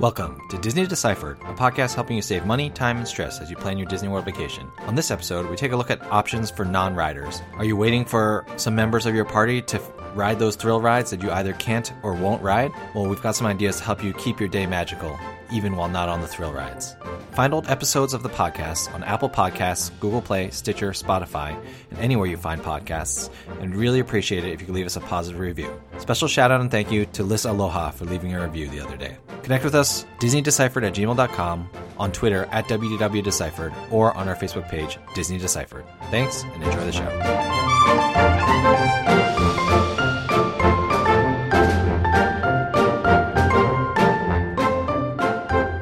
Welcome 0.00 0.40
to 0.48 0.56
Disney 0.56 0.86
Deciphered, 0.86 1.36
a 1.42 1.52
podcast 1.52 1.94
helping 1.94 2.16
you 2.16 2.22
save 2.22 2.46
money, 2.46 2.70
time, 2.70 2.96
and 2.96 3.06
stress 3.06 3.38
as 3.38 3.50
you 3.50 3.56
plan 3.56 3.76
your 3.76 3.86
Disney 3.86 4.08
World 4.08 4.24
vacation. 4.24 4.66
On 4.86 4.94
this 4.94 5.10
episode, 5.10 5.50
we 5.50 5.56
take 5.56 5.72
a 5.72 5.76
look 5.76 5.90
at 5.90 6.02
options 6.04 6.50
for 6.50 6.64
non 6.64 6.94
riders. 6.94 7.42
Are 7.56 7.66
you 7.66 7.76
waiting 7.76 8.06
for 8.06 8.46
some 8.56 8.74
members 8.74 9.04
of 9.04 9.14
your 9.14 9.26
party 9.26 9.60
to 9.60 9.78
ride 10.14 10.38
those 10.38 10.56
thrill 10.56 10.80
rides 10.80 11.10
that 11.10 11.22
you 11.22 11.30
either 11.30 11.52
can't 11.52 11.92
or 12.02 12.14
won't 12.14 12.40
ride? 12.42 12.72
Well, 12.94 13.08
we've 13.08 13.20
got 13.20 13.36
some 13.36 13.46
ideas 13.46 13.76
to 13.76 13.84
help 13.84 14.02
you 14.02 14.14
keep 14.14 14.40
your 14.40 14.48
day 14.48 14.64
magical, 14.64 15.18
even 15.52 15.76
while 15.76 15.90
not 15.90 16.08
on 16.08 16.22
the 16.22 16.26
thrill 16.26 16.54
rides. 16.54 16.96
Find 17.32 17.52
old 17.52 17.68
episodes 17.68 18.14
of 18.14 18.22
the 18.22 18.30
podcast 18.30 18.90
on 18.94 19.04
Apple 19.04 19.28
Podcasts, 19.28 19.90
Google 20.00 20.22
Play, 20.22 20.48
Stitcher, 20.48 20.92
Spotify, 20.92 21.54
and 21.90 21.98
anywhere 21.98 22.26
you 22.26 22.38
find 22.38 22.62
podcasts, 22.62 23.28
and 23.60 23.76
really 23.76 24.00
appreciate 24.00 24.44
it 24.44 24.52
if 24.54 24.60
you 24.62 24.66
could 24.66 24.74
leave 24.74 24.86
us 24.86 24.96
a 24.96 25.00
positive 25.00 25.38
review. 25.38 25.78
Special 25.98 26.26
shout 26.26 26.50
out 26.50 26.62
and 26.62 26.70
thank 26.70 26.90
you 26.90 27.04
to 27.04 27.22
Liz 27.22 27.44
Aloha 27.44 27.90
for 27.90 28.06
leaving 28.06 28.34
a 28.34 28.42
review 28.42 28.66
the 28.70 28.80
other 28.80 28.96
day. 28.96 29.18
Connect 29.50 29.64
with 29.64 29.74
us, 29.74 30.06
DisneyDeciphered 30.20 30.86
at 30.86 30.94
gmail.com, 30.94 31.70
on 31.98 32.12
Twitter 32.12 32.46
at 32.52 32.66
WDWDeciphered, 32.66 33.74
or 33.90 34.16
on 34.16 34.28
our 34.28 34.36
Facebook 34.36 34.68
page, 34.68 34.96
Disney 35.16 35.38
Deciphered. 35.38 35.84
Thanks 36.12 36.44
and 36.44 36.62
enjoy 36.62 36.84
the 36.84 36.92
show. 36.92 37.10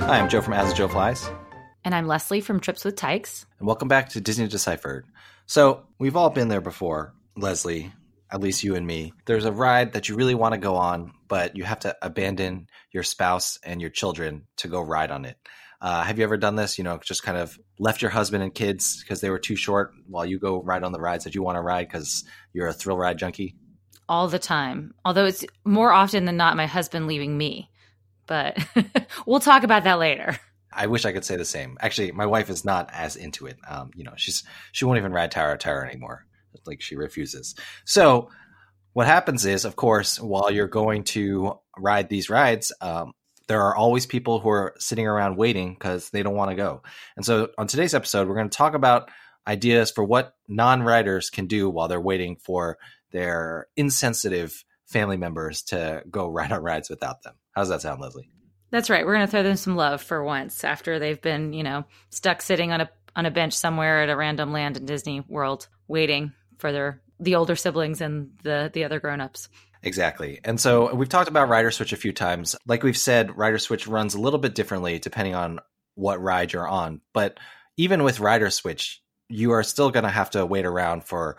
Hi, 0.06 0.18
I'm 0.18 0.30
Joe 0.30 0.40
from 0.40 0.54
As 0.54 0.72
Joe 0.72 0.88
Flies. 0.88 1.28
And 1.84 1.94
I'm 1.94 2.06
Leslie 2.06 2.40
from 2.40 2.60
Trips 2.60 2.86
with 2.86 2.96
Tykes. 2.96 3.44
And 3.58 3.66
welcome 3.66 3.88
back 3.88 4.08
to 4.10 4.20
Disney 4.22 4.48
Deciphered. 4.48 5.04
So, 5.44 5.82
we've 5.98 6.16
all 6.16 6.30
been 6.30 6.48
there 6.48 6.62
before, 6.62 7.12
Leslie, 7.36 7.92
at 8.30 8.40
least 8.40 8.62
you 8.62 8.74
and 8.74 8.86
me. 8.86 9.12
There's 9.26 9.44
a 9.44 9.52
ride 9.52 9.92
that 9.92 10.08
you 10.08 10.16
really 10.16 10.34
want 10.34 10.54
to 10.54 10.58
go 10.60 10.76
on, 10.76 11.12
but 11.28 11.56
you 11.56 11.64
have 11.64 11.80
to 11.80 11.96
abandon 12.02 12.66
your 12.92 13.02
spouse 13.02 13.58
and 13.62 13.80
your 13.80 13.90
children 13.90 14.46
to 14.58 14.68
go 14.68 14.80
ride 14.80 15.10
on 15.10 15.24
it. 15.24 15.36
Uh, 15.80 16.02
have 16.02 16.18
you 16.18 16.24
ever 16.24 16.36
done 16.36 16.56
this? 16.56 16.76
You 16.76 16.84
know, 16.84 16.98
just 17.02 17.22
kind 17.22 17.38
of 17.38 17.58
left 17.78 18.02
your 18.02 18.10
husband 18.10 18.42
and 18.42 18.52
kids 18.52 19.02
because 19.02 19.20
they 19.20 19.30
were 19.30 19.38
too 19.38 19.56
short 19.56 19.92
while 20.06 20.26
you 20.26 20.38
go 20.38 20.62
ride 20.62 20.82
on 20.82 20.92
the 20.92 21.00
rides 21.00 21.24
that 21.24 21.34
you 21.34 21.42
want 21.42 21.56
to 21.56 21.62
ride 21.62 21.86
because 21.88 22.24
you're 22.52 22.66
a 22.66 22.72
thrill 22.72 22.96
ride 22.96 23.18
junkie? 23.18 23.54
All 24.08 24.28
the 24.28 24.38
time. 24.38 24.94
Although 25.04 25.26
it's 25.26 25.44
more 25.64 25.92
often 25.92 26.24
than 26.24 26.36
not 26.36 26.56
my 26.56 26.66
husband 26.66 27.06
leaving 27.06 27.36
me. 27.36 27.70
But 28.26 28.58
we'll 29.26 29.40
talk 29.40 29.62
about 29.62 29.84
that 29.84 29.98
later. 29.98 30.38
I 30.72 30.86
wish 30.86 31.04
I 31.04 31.12
could 31.12 31.24
say 31.24 31.36
the 31.36 31.44
same. 31.44 31.76
Actually, 31.80 32.12
my 32.12 32.26
wife 32.26 32.50
is 32.50 32.64
not 32.64 32.90
as 32.92 33.16
into 33.16 33.46
it. 33.46 33.56
Um, 33.66 33.90
you 33.94 34.04
know, 34.04 34.12
she's 34.16 34.44
she 34.72 34.84
won't 34.84 34.98
even 34.98 35.12
ride 35.12 35.30
Tower 35.30 35.52
of 35.52 35.60
Terror 35.60 35.86
anymore. 35.86 36.26
Like 36.66 36.80
she 36.80 36.96
refuses. 36.96 37.54
So 37.84 38.30
what 38.92 39.06
happens 39.06 39.46
is, 39.46 39.64
of 39.64 39.76
course, 39.76 40.20
while 40.20 40.50
you're 40.50 40.66
going 40.68 41.04
to 41.04 41.54
ride 41.76 42.08
these 42.08 42.30
rides, 42.30 42.72
um, 42.80 43.12
there 43.46 43.62
are 43.62 43.76
always 43.76 44.06
people 44.06 44.40
who 44.40 44.50
are 44.50 44.74
sitting 44.78 45.06
around 45.06 45.36
waiting 45.36 45.74
because 45.74 46.10
they 46.10 46.22
don't 46.22 46.36
want 46.36 46.50
to 46.50 46.56
go. 46.56 46.82
And 47.16 47.24
so 47.24 47.48
on 47.56 47.66
today's 47.66 47.94
episode, 47.94 48.28
we're 48.28 48.34
going 48.34 48.50
to 48.50 48.56
talk 48.56 48.74
about 48.74 49.10
ideas 49.46 49.90
for 49.90 50.04
what 50.04 50.34
non-riders 50.46 51.30
can 51.30 51.46
do 51.46 51.70
while 51.70 51.88
they're 51.88 52.00
waiting 52.00 52.36
for 52.36 52.78
their 53.10 53.66
insensitive 53.76 54.64
family 54.86 55.16
members 55.16 55.62
to 55.62 56.02
go 56.10 56.28
ride 56.30 56.52
on 56.52 56.62
rides 56.62 56.90
without 56.90 57.22
them. 57.22 57.34
How 57.52 57.62
does 57.62 57.70
that 57.70 57.82
sound, 57.82 58.00
Leslie? 58.00 58.28
That's 58.70 58.90
right. 58.90 59.06
We're 59.06 59.14
going 59.14 59.26
to 59.26 59.30
throw 59.30 59.42
them 59.42 59.56
some 59.56 59.76
love 59.76 60.02
for 60.02 60.22
once 60.22 60.62
after 60.62 60.98
they've 60.98 61.20
been, 61.20 61.54
you 61.54 61.62
know, 61.62 61.84
stuck 62.10 62.42
sitting 62.42 62.70
on 62.70 62.82
a 62.82 62.90
on 63.18 63.26
a 63.26 63.30
bench 63.32 63.52
somewhere 63.52 64.02
at 64.02 64.08
a 64.08 64.16
random 64.16 64.52
land 64.52 64.76
in 64.76 64.86
Disney 64.86 65.22
World 65.28 65.68
waiting 65.88 66.32
for 66.58 66.70
their 66.70 67.02
the 67.18 67.34
older 67.34 67.56
siblings 67.56 68.00
and 68.00 68.30
the 68.44 68.70
the 68.72 68.84
other 68.84 69.00
grown-ups. 69.00 69.48
Exactly. 69.82 70.40
And 70.44 70.60
so 70.60 70.94
we've 70.94 71.08
talked 71.08 71.28
about 71.28 71.48
Rider 71.48 71.72
Switch 71.72 71.92
a 71.92 71.96
few 71.96 72.12
times. 72.12 72.56
Like 72.66 72.84
we've 72.84 72.96
said, 72.96 73.36
Rider 73.36 73.58
Switch 73.58 73.86
runs 73.86 74.14
a 74.14 74.20
little 74.20 74.38
bit 74.38 74.54
differently 74.54 74.98
depending 75.00 75.34
on 75.34 75.58
what 75.94 76.22
ride 76.22 76.52
you're 76.52 76.68
on. 76.68 77.00
But 77.12 77.38
even 77.76 78.04
with 78.04 78.20
Rider 78.20 78.50
Switch, 78.50 79.02
you 79.28 79.50
are 79.52 79.62
still 79.64 79.90
going 79.90 80.04
to 80.04 80.10
have 80.10 80.30
to 80.30 80.46
wait 80.46 80.64
around 80.64 81.04
for 81.04 81.38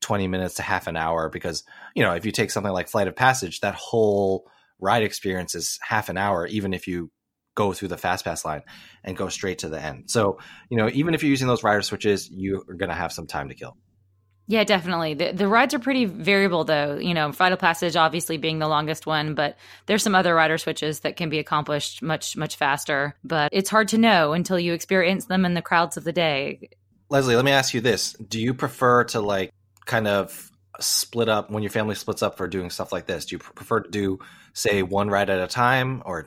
20 0.00 0.28
minutes 0.28 0.54
to 0.56 0.62
half 0.62 0.86
an 0.86 0.96
hour 0.96 1.28
because, 1.28 1.62
you 1.94 2.02
know, 2.02 2.14
if 2.14 2.26
you 2.26 2.32
take 2.32 2.50
something 2.50 2.72
like 2.72 2.88
Flight 2.88 3.08
of 3.08 3.16
Passage, 3.16 3.60
that 3.60 3.74
whole 3.74 4.50
ride 4.78 5.02
experience 5.02 5.54
is 5.54 5.78
half 5.82 6.08
an 6.08 6.18
hour, 6.18 6.46
even 6.46 6.74
if 6.74 6.86
you 6.86 7.10
go 7.54 7.72
through 7.72 7.88
the 7.88 7.98
fast 7.98 8.24
pass 8.24 8.44
line 8.44 8.62
and 9.04 9.16
go 9.16 9.28
straight 9.28 9.58
to 9.58 9.68
the 9.68 9.80
end. 9.80 10.10
So, 10.10 10.38
you 10.70 10.76
know, 10.76 10.88
even 10.92 11.14
if 11.14 11.22
you're 11.22 11.30
using 11.30 11.48
those 11.48 11.62
rider 11.62 11.82
switches, 11.82 12.30
you 12.30 12.64
are 12.68 12.74
going 12.74 12.88
to 12.88 12.94
have 12.94 13.12
some 13.12 13.26
time 13.26 13.48
to 13.48 13.54
kill. 13.54 13.76
Yeah, 14.48 14.64
definitely. 14.64 15.14
The, 15.14 15.32
the 15.32 15.46
rides 15.46 15.72
are 15.72 15.78
pretty 15.78 16.04
variable, 16.04 16.64
though. 16.64 16.98
You 16.98 17.14
know, 17.14 17.30
Flight 17.32 17.52
of 17.52 17.58
Passage 17.58 17.94
obviously 17.94 18.38
being 18.38 18.58
the 18.58 18.68
longest 18.68 19.06
one, 19.06 19.34
but 19.34 19.56
there's 19.86 20.02
some 20.02 20.14
other 20.14 20.34
rider 20.34 20.58
switches 20.58 21.00
that 21.00 21.16
can 21.16 21.30
be 21.30 21.38
accomplished 21.38 22.02
much, 22.02 22.36
much 22.36 22.56
faster. 22.56 23.14
But 23.22 23.50
it's 23.52 23.70
hard 23.70 23.88
to 23.88 23.98
know 23.98 24.32
until 24.32 24.58
you 24.58 24.72
experience 24.72 25.26
them 25.26 25.44
in 25.44 25.54
the 25.54 25.62
crowds 25.62 25.96
of 25.96 26.04
the 26.04 26.12
day. 26.12 26.70
Leslie, 27.08 27.36
let 27.36 27.44
me 27.44 27.52
ask 27.52 27.72
you 27.72 27.80
this. 27.80 28.14
Do 28.14 28.40
you 28.40 28.52
prefer 28.52 29.04
to 29.04 29.20
like 29.20 29.52
kind 29.86 30.08
of 30.08 30.50
split 30.80 31.28
up 31.28 31.50
when 31.50 31.62
your 31.62 31.70
family 31.70 31.94
splits 31.94 32.22
up 32.22 32.36
for 32.36 32.48
doing 32.48 32.70
stuff 32.70 32.92
like 32.92 33.06
this? 33.06 33.26
Do 33.26 33.36
you 33.36 33.38
prefer 33.38 33.80
to 33.80 33.90
do, 33.90 34.18
say, 34.54 34.82
one 34.82 35.08
ride 35.08 35.30
at 35.30 35.40
a 35.40 35.46
time 35.46 36.02
or 36.04 36.26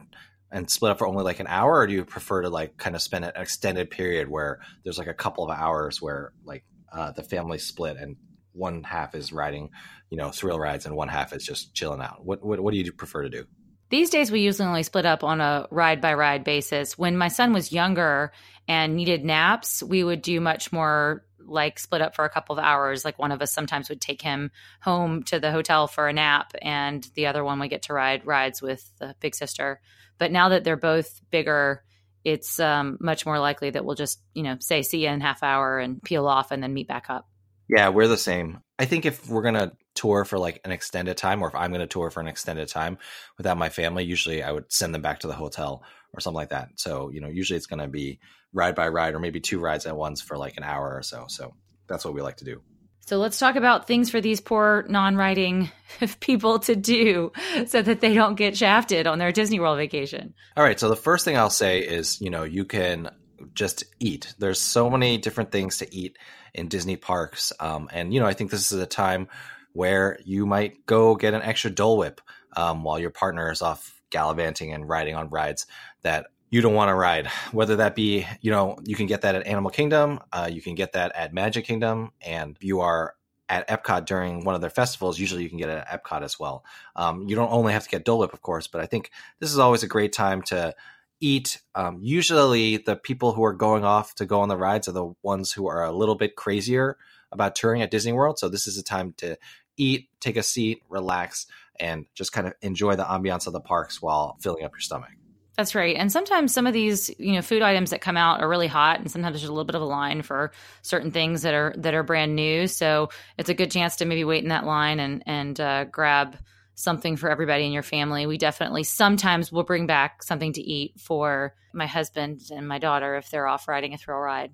and 0.51 0.69
split 0.69 0.91
up 0.91 0.99
for 0.99 1.07
only 1.07 1.23
like 1.23 1.39
an 1.39 1.47
hour 1.47 1.79
or 1.79 1.87
do 1.87 1.93
you 1.93 2.05
prefer 2.05 2.41
to 2.41 2.49
like 2.49 2.77
kind 2.77 2.95
of 2.95 3.01
spend 3.01 3.25
an 3.25 3.31
extended 3.35 3.89
period 3.89 4.29
where 4.29 4.59
there's 4.83 4.97
like 4.97 5.07
a 5.07 5.13
couple 5.13 5.43
of 5.43 5.57
hours 5.57 6.01
where 6.01 6.33
like 6.43 6.63
uh, 6.91 7.11
the 7.11 7.23
family 7.23 7.57
split 7.57 7.97
and 7.97 8.15
one 8.53 8.83
half 8.83 9.15
is 9.15 9.33
riding 9.33 9.69
you 10.09 10.17
know 10.17 10.31
thrill 10.31 10.59
rides 10.59 10.85
and 10.85 10.95
one 10.95 11.07
half 11.07 11.33
is 11.33 11.45
just 11.45 11.73
chilling 11.73 12.01
out? 12.01 12.25
What 12.25 12.43
what, 12.43 12.59
what 12.59 12.71
do 12.71 12.77
you 12.77 12.91
prefer 12.91 13.23
to 13.23 13.29
do? 13.29 13.45
These 13.89 14.09
days 14.09 14.31
we 14.31 14.41
usually 14.41 14.67
only 14.67 14.83
split 14.83 15.05
up 15.05 15.23
on 15.23 15.41
a 15.41 15.67
ride 15.69 16.01
by 16.01 16.13
ride 16.15 16.43
basis. 16.43 16.97
When 16.97 17.17
my 17.17 17.27
son 17.27 17.53
was 17.53 17.71
younger 17.71 18.31
and 18.67 18.95
needed 18.95 19.23
naps 19.23 19.83
we 19.83 20.03
would 20.03 20.21
do 20.21 20.39
much 20.39 20.71
more 20.71 21.25
like 21.45 21.79
split 21.79 22.01
up 22.01 22.15
for 22.15 22.25
a 22.25 22.29
couple 22.29 22.57
of 22.57 22.63
hours 22.63 23.05
like 23.05 23.19
one 23.19 23.31
of 23.31 23.41
us 23.41 23.53
sometimes 23.53 23.89
would 23.89 24.01
take 24.01 24.21
him 24.21 24.51
home 24.81 25.23
to 25.23 25.39
the 25.39 25.51
hotel 25.51 25.87
for 25.87 26.07
a 26.07 26.13
nap 26.13 26.53
and 26.61 27.07
the 27.15 27.27
other 27.27 27.43
one 27.43 27.59
would 27.59 27.69
get 27.69 27.83
to 27.83 27.93
ride 27.93 28.25
rides 28.25 28.61
with 28.61 28.91
the 28.99 29.15
big 29.19 29.35
sister 29.35 29.79
but 30.17 30.31
now 30.31 30.49
that 30.49 30.63
they're 30.63 30.77
both 30.77 31.21
bigger, 31.29 31.83
it's 32.23 32.59
um, 32.59 32.97
much 32.99 33.25
more 33.25 33.39
likely 33.39 33.69
that 33.69 33.85
we'll 33.85 33.95
just, 33.95 34.19
you 34.33 34.43
know, 34.43 34.57
say 34.59 34.81
see 34.81 35.03
you 35.03 35.09
in 35.09 35.21
half 35.21 35.43
hour 35.43 35.79
and 35.79 36.01
peel 36.01 36.27
off 36.27 36.51
and 36.51 36.63
then 36.63 36.73
meet 36.73 36.87
back 36.87 37.05
up. 37.09 37.27
Yeah, 37.67 37.89
we're 37.89 38.07
the 38.07 38.17
same. 38.17 38.61
I 38.77 38.85
think 38.85 39.05
if 39.05 39.27
we're 39.27 39.41
gonna 39.41 39.71
tour 39.95 40.23
for 40.23 40.37
like 40.37 40.61
an 40.65 40.71
extended 40.71 41.17
time, 41.17 41.41
or 41.41 41.47
if 41.47 41.55
I'm 41.55 41.71
gonna 41.71 41.87
tour 41.87 42.11
for 42.11 42.19
an 42.19 42.27
extended 42.27 42.67
time 42.67 42.97
without 43.37 43.57
my 43.57 43.69
family, 43.69 44.03
usually 44.03 44.43
I 44.43 44.51
would 44.51 44.71
send 44.71 44.93
them 44.93 45.01
back 45.01 45.19
to 45.19 45.27
the 45.27 45.33
hotel 45.33 45.83
or 46.15 46.19
something 46.19 46.35
like 46.35 46.49
that. 46.49 46.69
So 46.75 47.09
you 47.09 47.21
know, 47.21 47.27
usually 47.27 47.57
it's 47.57 47.67
gonna 47.67 47.87
be 47.87 48.19
ride 48.53 48.75
by 48.75 48.87
ride, 48.87 49.13
or 49.13 49.19
maybe 49.19 49.39
two 49.39 49.59
rides 49.59 49.85
at 49.85 49.95
once 49.95 50.21
for 50.21 50.37
like 50.37 50.57
an 50.57 50.63
hour 50.63 50.95
or 50.95 51.03
so. 51.03 51.25
So 51.27 51.53
that's 51.87 52.05
what 52.05 52.13
we 52.13 52.21
like 52.21 52.37
to 52.37 52.45
do. 52.45 52.61
So 53.07 53.17
let's 53.17 53.37
talk 53.37 53.55
about 53.55 53.85
things 53.85 54.09
for 54.09 54.19
these 54.19 54.41
poor 54.41 54.83
non-riding 54.89 55.69
people 56.21 56.57
to 56.59 56.75
do 56.75 57.31
so 57.67 57.83
that 57.83 58.01
they 58.01 58.15
don't 58.15 58.33
get 58.33 58.57
shafted 58.57 59.05
on 59.05 59.19
their 59.19 59.31
Disney 59.31 59.59
World 59.59 59.77
vacation. 59.77 60.33
All 60.57 60.63
right, 60.63 60.79
so 60.79 60.89
the 60.89 60.95
first 60.95 61.23
thing 61.23 61.37
I'll 61.37 61.51
say 61.51 61.81
is, 61.81 62.19
you 62.19 62.31
know, 62.31 62.43
you 62.43 62.65
can 62.65 63.11
just 63.53 63.83
eat. 63.99 64.33
There's 64.39 64.59
so 64.59 64.89
many 64.89 65.19
different 65.19 65.51
things 65.51 65.77
to 65.79 65.95
eat 65.95 66.17
in 66.55 66.67
Disney 66.67 66.95
parks. 66.95 67.53
Um, 67.59 67.89
and 67.91 68.13
you 68.13 68.19
know, 68.19 68.25
I 68.25 68.33
think 68.33 68.49
this 68.49 68.71
is 68.71 68.81
a 68.81 68.87
time 68.87 69.27
where 69.73 70.17
you 70.25 70.45
might 70.45 70.85
go 70.85 71.15
get 71.15 71.33
an 71.33 71.41
extra 71.41 71.69
Dole 71.69 71.97
Whip 71.97 72.21
um, 72.55 72.83
while 72.83 72.97
your 72.97 73.09
partner 73.09 73.51
is 73.51 73.61
off 73.61 73.94
gallivanting 74.09 74.71
and 74.73 74.87
riding 74.87 75.15
on 75.15 75.29
rides 75.29 75.67
that 76.01 76.27
you 76.49 76.61
don't 76.61 76.73
want 76.73 76.89
to 76.89 76.95
ride. 76.95 77.27
Whether 77.51 77.77
that 77.77 77.95
be, 77.95 78.25
you 78.41 78.51
know, 78.51 78.77
you 78.83 78.95
can 78.95 79.07
get 79.07 79.21
that 79.21 79.35
at 79.35 79.45
Animal 79.45 79.71
Kingdom, 79.71 80.19
uh, 80.31 80.49
you 80.51 80.61
can 80.61 80.75
get 80.75 80.93
that 80.93 81.15
at 81.15 81.33
Magic 81.33 81.65
Kingdom, 81.65 82.11
and 82.21 82.57
you 82.61 82.81
are 82.81 83.15
at 83.49 83.67
Epcot 83.67 84.05
during 84.05 84.43
one 84.43 84.55
of 84.55 84.61
their 84.61 84.69
festivals. 84.69 85.19
Usually, 85.19 85.43
you 85.43 85.49
can 85.49 85.57
get 85.57 85.69
it 85.69 85.85
at 85.87 86.03
Epcot 86.03 86.23
as 86.23 86.39
well. 86.39 86.63
Um, 86.95 87.27
you 87.27 87.35
don't 87.35 87.51
only 87.51 87.73
have 87.73 87.83
to 87.83 87.89
get 87.89 88.05
Dole 88.05 88.19
Whip, 88.19 88.33
of 88.33 88.41
course, 88.41 88.67
but 88.67 88.81
I 88.81 88.85
think 88.85 89.11
this 89.39 89.51
is 89.51 89.59
always 89.59 89.83
a 89.83 89.87
great 89.87 90.13
time 90.13 90.41
to 90.43 90.73
eat. 91.19 91.61
Um, 91.73 91.99
usually, 92.01 92.77
the 92.77 92.95
people 92.95 93.33
who 93.33 93.43
are 93.43 93.53
going 93.53 93.83
off 93.83 94.15
to 94.15 94.25
go 94.25 94.41
on 94.41 94.49
the 94.49 94.57
rides 94.57 94.87
are 94.87 94.93
the 94.93 95.13
ones 95.23 95.51
who 95.51 95.67
are 95.67 95.83
a 95.83 95.91
little 95.91 96.15
bit 96.15 96.35
crazier 96.35 96.97
about 97.31 97.55
touring 97.55 97.81
at 97.81 97.91
Disney 97.91 98.13
World. 98.13 98.39
So 98.39 98.49
this 98.49 98.67
is 98.67 98.77
a 98.77 98.83
time 98.83 99.13
to 99.17 99.37
eat, 99.77 100.09
take 100.19 100.37
a 100.37 100.43
seat, 100.43 100.81
relax, 100.89 101.47
and 101.79 102.05
just 102.13 102.31
kind 102.31 102.47
of 102.47 102.53
enjoy 102.61 102.95
the 102.95 103.03
ambiance 103.03 103.47
of 103.47 103.53
the 103.53 103.61
parks 103.61 104.01
while 104.01 104.37
filling 104.41 104.63
up 104.63 104.71
your 104.71 104.81
stomach. 104.81 105.09
That's 105.57 105.73
right. 105.73 105.95
And 105.95 106.11
sometimes 106.11 106.53
some 106.53 106.67
of 106.67 106.73
these, 106.73 107.09
you 107.17 107.33
know, 107.33 107.41
food 107.41 107.61
items 107.61 107.91
that 107.91 108.01
come 108.01 108.17
out 108.17 108.41
are 108.41 108.49
really 108.49 108.67
hot 108.67 108.99
and 108.99 109.09
sometimes 109.09 109.35
there's 109.35 109.49
a 109.49 109.53
little 109.53 109.65
bit 109.65 109.75
of 109.75 109.81
a 109.81 109.85
line 109.85 110.21
for 110.21 110.51
certain 110.81 111.11
things 111.11 111.43
that 111.43 111.53
are 111.53 111.73
that 111.77 111.93
are 111.93 112.03
brand 112.03 112.35
new. 112.35 112.67
So 112.67 113.09
it's 113.37 113.49
a 113.49 113.53
good 113.53 113.71
chance 113.71 113.97
to 113.97 114.05
maybe 114.05 114.25
wait 114.25 114.43
in 114.43 114.49
that 114.49 114.65
line 114.65 114.99
and 114.99 115.23
and 115.25 115.59
uh, 115.59 115.85
grab 115.85 116.37
something 116.75 117.15
for 117.15 117.29
everybody 117.29 117.65
in 117.65 117.71
your 117.71 117.83
family. 117.83 118.25
We 118.25 118.37
definitely 118.37 118.83
sometimes 118.83 119.49
will 119.49 119.63
bring 119.63 119.87
back 119.87 120.23
something 120.23 120.51
to 120.53 120.61
eat 120.61 120.99
for 120.99 121.55
my 121.73 121.85
husband 121.85 122.41
and 122.51 122.67
my 122.67 122.79
daughter 122.79 123.15
if 123.15 123.29
they're 123.29 123.47
off 123.47 123.69
riding 123.69 123.93
a 123.93 123.97
thrill 123.97 124.19
ride. 124.19 124.51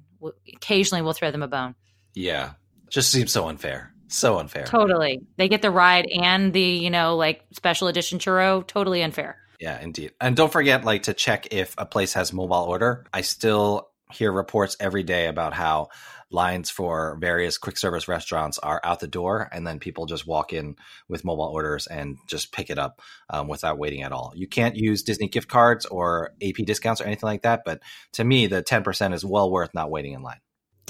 Occasionally 0.53 1.01
we'll 1.01 1.13
throw 1.13 1.31
them 1.31 1.41
a 1.41 1.47
bone. 1.47 1.73
Yeah. 2.13 2.51
Just 2.89 3.09
seems 3.11 3.31
so 3.31 3.47
unfair. 3.47 3.91
So 4.11 4.39
unfair. 4.39 4.65
Totally. 4.65 5.21
They 5.37 5.47
get 5.47 5.61
the 5.61 5.71
ride 5.71 6.05
and 6.05 6.51
the, 6.51 6.61
you 6.61 6.89
know, 6.89 7.15
like 7.15 7.43
special 7.53 7.87
edition 7.87 8.19
churro. 8.19 8.65
Totally 8.67 9.01
unfair. 9.01 9.37
Yeah, 9.59 9.79
indeed. 9.79 10.11
And 10.19 10.35
don't 10.35 10.51
forget 10.51 10.83
like 10.83 11.03
to 11.03 11.13
check 11.13 11.47
if 11.51 11.75
a 11.77 11.85
place 11.85 12.13
has 12.13 12.33
mobile 12.33 12.55
order. 12.55 13.05
I 13.13 13.21
still 13.21 13.89
hear 14.11 14.31
reports 14.31 14.75
every 14.79 15.03
day 15.03 15.27
about 15.27 15.53
how 15.53 15.89
lines 16.29 16.69
for 16.69 17.17
various 17.19 17.57
quick 17.57 17.77
service 17.77 18.07
restaurants 18.07 18.57
are 18.59 18.81
out 18.83 18.99
the 18.99 19.07
door 19.07 19.49
and 19.51 19.67
then 19.67 19.79
people 19.79 20.05
just 20.05 20.25
walk 20.25 20.53
in 20.53 20.75
with 21.09 21.25
mobile 21.25 21.45
orders 21.45 21.87
and 21.87 22.17
just 22.27 22.51
pick 22.53 22.69
it 22.69 22.79
up 22.79 23.01
um, 23.29 23.47
without 23.47 23.77
waiting 23.77 24.01
at 24.01 24.13
all 24.13 24.31
you 24.33 24.47
can't 24.47 24.77
use 24.77 25.03
disney 25.03 25.27
gift 25.27 25.49
cards 25.49 25.85
or 25.85 26.31
ap 26.41 26.55
discounts 26.65 27.01
or 27.01 27.03
anything 27.03 27.27
like 27.27 27.41
that 27.41 27.63
but 27.65 27.81
to 28.13 28.23
me 28.23 28.47
the 28.47 28.63
10% 28.63 29.13
is 29.13 29.25
well 29.25 29.51
worth 29.51 29.73
not 29.73 29.91
waiting 29.91 30.13
in 30.13 30.21
line 30.21 30.39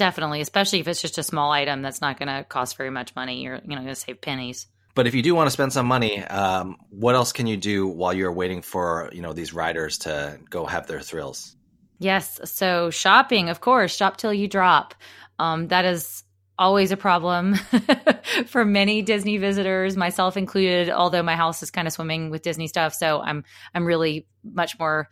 definitely 0.02 0.40
especially 0.40 0.80
if 0.80 0.88
it's 0.88 1.00
just 1.00 1.18
a 1.18 1.22
small 1.22 1.52
item 1.52 1.82
that's 1.82 2.00
not 2.00 2.18
going 2.18 2.28
to 2.28 2.44
cost 2.44 2.76
very 2.76 2.90
much 2.90 3.14
money 3.14 3.42
you're 3.42 3.60
you 3.62 3.70
know 3.70 3.82
going 3.82 3.86
to 3.86 3.94
save 3.94 4.20
pennies 4.20 4.66
but 4.94 5.06
if 5.06 5.14
you 5.14 5.22
do 5.22 5.34
want 5.34 5.46
to 5.46 5.50
spend 5.50 5.72
some 5.72 5.86
money 5.86 6.22
um, 6.24 6.76
what 6.90 7.14
else 7.14 7.32
can 7.32 7.46
you 7.46 7.56
do 7.56 7.86
while 7.86 8.12
you're 8.12 8.32
waiting 8.32 8.62
for 8.62 9.08
you 9.12 9.22
know 9.22 9.32
these 9.32 9.52
riders 9.52 9.98
to 9.98 10.38
go 10.50 10.66
have 10.66 10.86
their 10.86 11.00
thrills 11.00 11.56
Yes. 12.02 12.40
So 12.44 12.90
shopping, 12.90 13.48
of 13.48 13.60
course, 13.60 13.94
shop 13.94 14.16
till 14.16 14.34
you 14.34 14.48
drop. 14.48 14.94
Um, 15.38 15.68
that 15.68 15.84
is 15.84 16.24
always 16.58 16.90
a 16.90 16.96
problem 16.96 17.54
for 18.46 18.64
many 18.64 19.02
Disney 19.02 19.38
visitors, 19.38 19.96
myself 19.96 20.36
included. 20.36 20.90
Although 20.90 21.22
my 21.22 21.36
house 21.36 21.62
is 21.62 21.70
kind 21.70 21.86
of 21.86 21.94
swimming 21.94 22.30
with 22.30 22.42
Disney 22.42 22.66
stuff, 22.66 22.92
so 22.92 23.20
I'm 23.20 23.44
I'm 23.72 23.86
really 23.86 24.26
much 24.42 24.80
more 24.80 25.08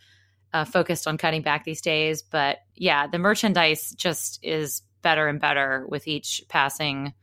uh, 0.52 0.64
focused 0.64 1.06
on 1.06 1.18
cutting 1.18 1.42
back 1.42 1.64
these 1.64 1.80
days. 1.80 2.22
But 2.22 2.58
yeah, 2.74 3.06
the 3.06 3.18
merchandise 3.18 3.92
just 3.92 4.38
is 4.42 4.82
better 5.02 5.28
and 5.28 5.40
better 5.40 5.86
with 5.88 6.08
each 6.08 6.42
passing 6.48 7.14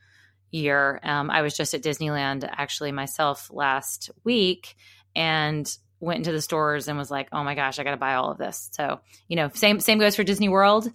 year. 0.52 1.00
Um, 1.04 1.30
I 1.30 1.42
was 1.42 1.56
just 1.56 1.74
at 1.74 1.84
Disneyland 1.84 2.48
actually 2.50 2.92
myself 2.92 3.50
last 3.52 4.12
week, 4.24 4.76
and 5.16 5.70
went 6.00 6.20
into 6.20 6.32
the 6.32 6.42
stores 6.42 6.88
and 6.88 6.98
was 6.98 7.12
like, 7.12 7.28
"Oh 7.32 7.44
my 7.44 7.56
gosh, 7.56 7.80
I 7.80 7.84
got 7.84 7.92
to 7.92 7.98
buy 7.98 8.16
all 8.16 8.32
of 8.32 8.38
this." 8.38 8.70
So, 8.74 9.00
you 9.28 9.36
know, 9.36 9.50
same 9.54 9.80
same 9.80 10.00
goes 10.00 10.16
for 10.16 10.24
Disney 10.24 10.50
World, 10.50 10.90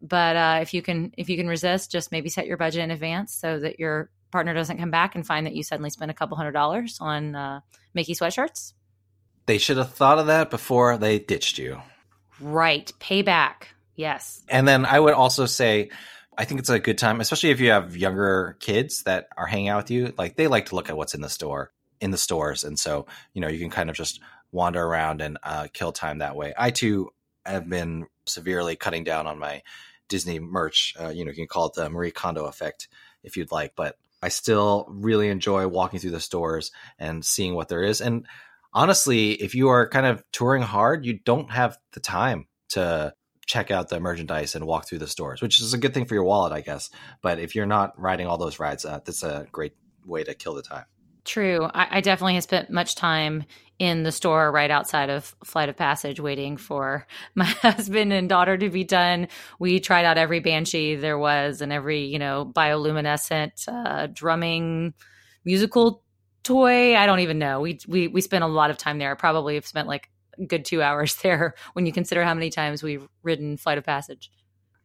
but 0.00 0.36
uh, 0.36 0.58
if 0.62 0.74
you 0.74 0.82
can 0.82 1.12
if 1.16 1.28
you 1.28 1.36
can 1.36 1.48
resist, 1.48 1.90
just 1.90 2.12
maybe 2.12 2.28
set 2.28 2.46
your 2.46 2.56
budget 2.56 2.82
in 2.82 2.90
advance 2.90 3.34
so 3.34 3.58
that 3.58 3.78
your 3.78 4.10
partner 4.30 4.54
doesn't 4.54 4.78
come 4.78 4.90
back 4.90 5.14
and 5.14 5.26
find 5.26 5.46
that 5.46 5.54
you 5.54 5.62
suddenly 5.62 5.90
spent 5.90 6.10
a 6.10 6.14
couple 6.14 6.36
hundred 6.36 6.52
dollars 6.52 6.98
on 7.00 7.34
uh, 7.34 7.60
Mickey 7.94 8.14
sweatshirts. 8.14 8.72
They 9.46 9.58
should 9.58 9.76
have 9.76 9.92
thought 9.92 10.18
of 10.18 10.26
that 10.26 10.50
before 10.50 10.96
they 10.96 11.18
ditched 11.18 11.58
you. 11.58 11.80
Right, 12.40 12.92
payback. 13.00 13.68
Yes. 13.96 14.42
And 14.48 14.66
then 14.66 14.84
I 14.84 14.98
would 14.98 15.14
also 15.14 15.46
say 15.46 15.90
I 16.36 16.44
think 16.44 16.60
it's 16.60 16.70
a 16.70 16.78
good 16.78 16.98
time, 16.98 17.20
especially 17.20 17.50
if 17.50 17.60
you 17.60 17.70
have 17.70 17.96
younger 17.96 18.56
kids 18.60 19.04
that 19.04 19.28
are 19.36 19.46
hanging 19.46 19.68
out 19.68 19.84
with 19.84 19.90
you. 19.90 20.12
Like 20.18 20.36
they 20.36 20.48
like 20.48 20.66
to 20.66 20.74
look 20.74 20.88
at 20.88 20.96
what's 20.96 21.14
in 21.14 21.20
the 21.20 21.28
store, 21.28 21.72
in 22.00 22.10
the 22.10 22.18
stores, 22.18 22.64
and 22.64 22.78
so 22.78 23.06
you 23.32 23.40
know 23.40 23.48
you 23.48 23.58
can 23.58 23.70
kind 23.70 23.90
of 23.90 23.96
just 23.96 24.20
wander 24.52 24.82
around 24.82 25.20
and 25.20 25.38
uh, 25.42 25.68
kill 25.72 25.92
time 25.92 26.18
that 26.18 26.36
way. 26.36 26.54
I 26.56 26.70
too 26.70 27.10
have 27.46 27.68
been 27.68 28.06
severely 28.26 28.76
cutting 28.76 29.04
down 29.04 29.26
on 29.26 29.38
my 29.38 29.62
Disney 30.08 30.38
merch. 30.38 30.94
Uh, 31.00 31.08
you 31.08 31.24
know, 31.24 31.30
you 31.30 31.36
can 31.36 31.46
call 31.46 31.66
it 31.66 31.74
the 31.74 31.90
Marie 31.90 32.10
Kondo 32.10 32.46
effect 32.46 32.88
if 33.22 33.36
you'd 33.36 33.52
like, 33.52 33.74
but 33.76 33.96
I 34.22 34.28
still 34.28 34.86
really 34.88 35.28
enjoy 35.28 35.66
walking 35.68 36.00
through 36.00 36.12
the 36.12 36.20
stores 36.20 36.72
and 36.98 37.24
seeing 37.24 37.54
what 37.54 37.68
there 37.68 37.82
is. 37.82 38.00
And 38.00 38.26
honestly, 38.74 39.32
if 39.32 39.54
you 39.54 39.68
are 39.68 39.88
kind 39.88 40.06
of 40.06 40.22
touring 40.32 40.62
hard, 40.62 41.06
you 41.06 41.18
don't 41.24 41.50
have 41.50 41.78
the 41.92 42.00
time 42.00 42.46
to 42.70 43.14
check 43.46 43.70
out 43.70 43.88
the 43.88 44.00
merchandise 44.00 44.54
and 44.54 44.66
walk 44.66 44.86
through 44.86 44.98
the 44.98 45.06
stores, 45.06 45.42
which 45.42 45.60
is 45.60 45.74
a 45.74 45.78
good 45.78 45.94
thing 45.94 46.06
for 46.06 46.14
your 46.14 46.24
wallet, 46.24 46.52
I 46.52 46.60
guess. 46.60 46.90
But 47.22 47.38
if 47.38 47.54
you're 47.54 47.66
not 47.66 47.98
riding 48.00 48.26
all 48.26 48.38
those 48.38 48.58
rides, 48.58 48.84
uh, 48.84 49.00
that's 49.04 49.22
a 49.22 49.46
great 49.52 49.74
way 50.06 50.24
to 50.24 50.34
kill 50.34 50.54
the 50.54 50.62
time. 50.62 50.84
True. 51.24 51.64
I, 51.72 51.98
I, 51.98 52.00
definitely 52.02 52.34
have 52.34 52.42
spent 52.42 52.68
much 52.68 52.96
time 52.96 53.44
in 53.78 54.02
the 54.02 54.12
store 54.12 54.52
right 54.52 54.70
outside 54.70 55.08
of 55.08 55.34
Flight 55.42 55.70
of 55.70 55.76
Passage 55.76 56.20
waiting 56.20 56.58
for 56.58 57.06
my 57.34 57.46
husband 57.46 58.12
and 58.12 58.28
daughter 58.28 58.58
to 58.58 58.68
be 58.68 58.84
done. 58.84 59.28
We 59.58 59.80
tried 59.80 60.04
out 60.04 60.18
every 60.18 60.40
banshee 60.40 60.96
there 60.96 61.18
was 61.18 61.62
and 61.62 61.72
every, 61.72 62.04
you 62.04 62.18
know, 62.18 62.50
bioluminescent 62.54 63.66
uh, 63.68 64.08
drumming 64.12 64.92
musical 65.46 66.03
toy. 66.44 66.96
I 66.96 67.06
don't 67.06 67.20
even 67.20 67.38
know. 67.38 67.60
We, 67.60 67.80
we, 67.88 68.08
we 68.08 68.20
spent 68.20 68.44
a 68.44 68.48
lot 68.48 68.70
of 68.70 68.78
time 68.78 68.98
there. 68.98 69.16
Probably 69.16 69.56
have 69.56 69.66
spent 69.66 69.88
like 69.88 70.10
a 70.38 70.44
good 70.44 70.64
two 70.64 70.82
hours 70.88 71.16
there 71.16 71.54
when 71.72 71.86
you 71.86 71.92
consider 71.92 72.24
how 72.24 72.34
many 72.34 72.50
times 72.50 72.82
we've 72.82 73.06
ridden 73.22 73.56
Flight 73.56 73.78
of 73.78 73.84
Passage. 73.84 74.30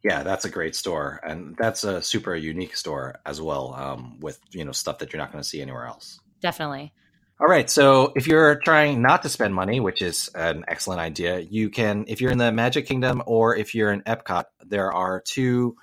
Yeah, 0.04 0.24
that's 0.24 0.46
a 0.46 0.50
great 0.50 0.78
store, 0.78 1.20
and 1.28 1.58
that's 1.60 1.84
a 1.84 2.02
super 2.02 2.34
unique 2.34 2.78
store 2.78 3.20
as 3.26 3.42
well, 3.42 3.74
um, 3.76 4.18
with 4.22 4.40
you 4.52 4.64
know 4.64 4.72
stuff 4.72 5.00
that 5.00 5.12
you're 5.12 5.20
not 5.20 5.30
going 5.30 5.44
to 5.44 5.48
see 5.48 5.62
anywhere 5.62 5.88
else 5.88 6.22
definitely. 6.42 6.94
All 7.40 7.48
right. 7.48 7.70
So 7.70 8.12
if 8.16 8.28
you're 8.28 8.56
trying 8.56 9.02
not 9.02 9.24
to 9.24 9.30
spend 9.30 9.56
money, 9.56 9.80
which 9.80 10.02
is 10.02 10.30
an 10.36 10.66
excellent 10.68 11.00
idea, 11.00 11.40
you 11.40 11.70
can, 11.70 12.06
if 12.08 12.20
you're 12.20 12.32
in 12.32 12.38
the 12.38 12.52
Magic 12.52 12.86
Kingdom 12.86 13.24
or 13.26 13.56
if 13.56 13.74
you're 13.74 13.94
in 13.94 14.02
Epcot, 14.02 14.46
there 14.66 14.92
are 14.92 15.22
two, 15.22 15.78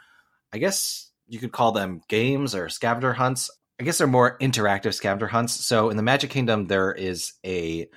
I 0.53 0.59
guess 0.59 1.11
you 1.29 1.39
could 1.39 1.53
call 1.53 1.73
them 1.73 2.03
games 2.09 2.55
or 2.55 2.69
scavenger 2.69 3.15
hunts. 3.15 3.51
I 3.79 3.85
guess 3.85 3.99
they're 3.99 4.07
more 4.07 4.39
interactive 4.39 4.95
scavenger 4.95 5.27
hunts. 5.27 5.53
So 5.53 5.91
in 5.91 5.97
the 5.97 6.03
Magic 6.03 6.31
Kingdom, 6.31 6.67
there 6.67 6.93
is 6.93 7.35
a 7.45 7.89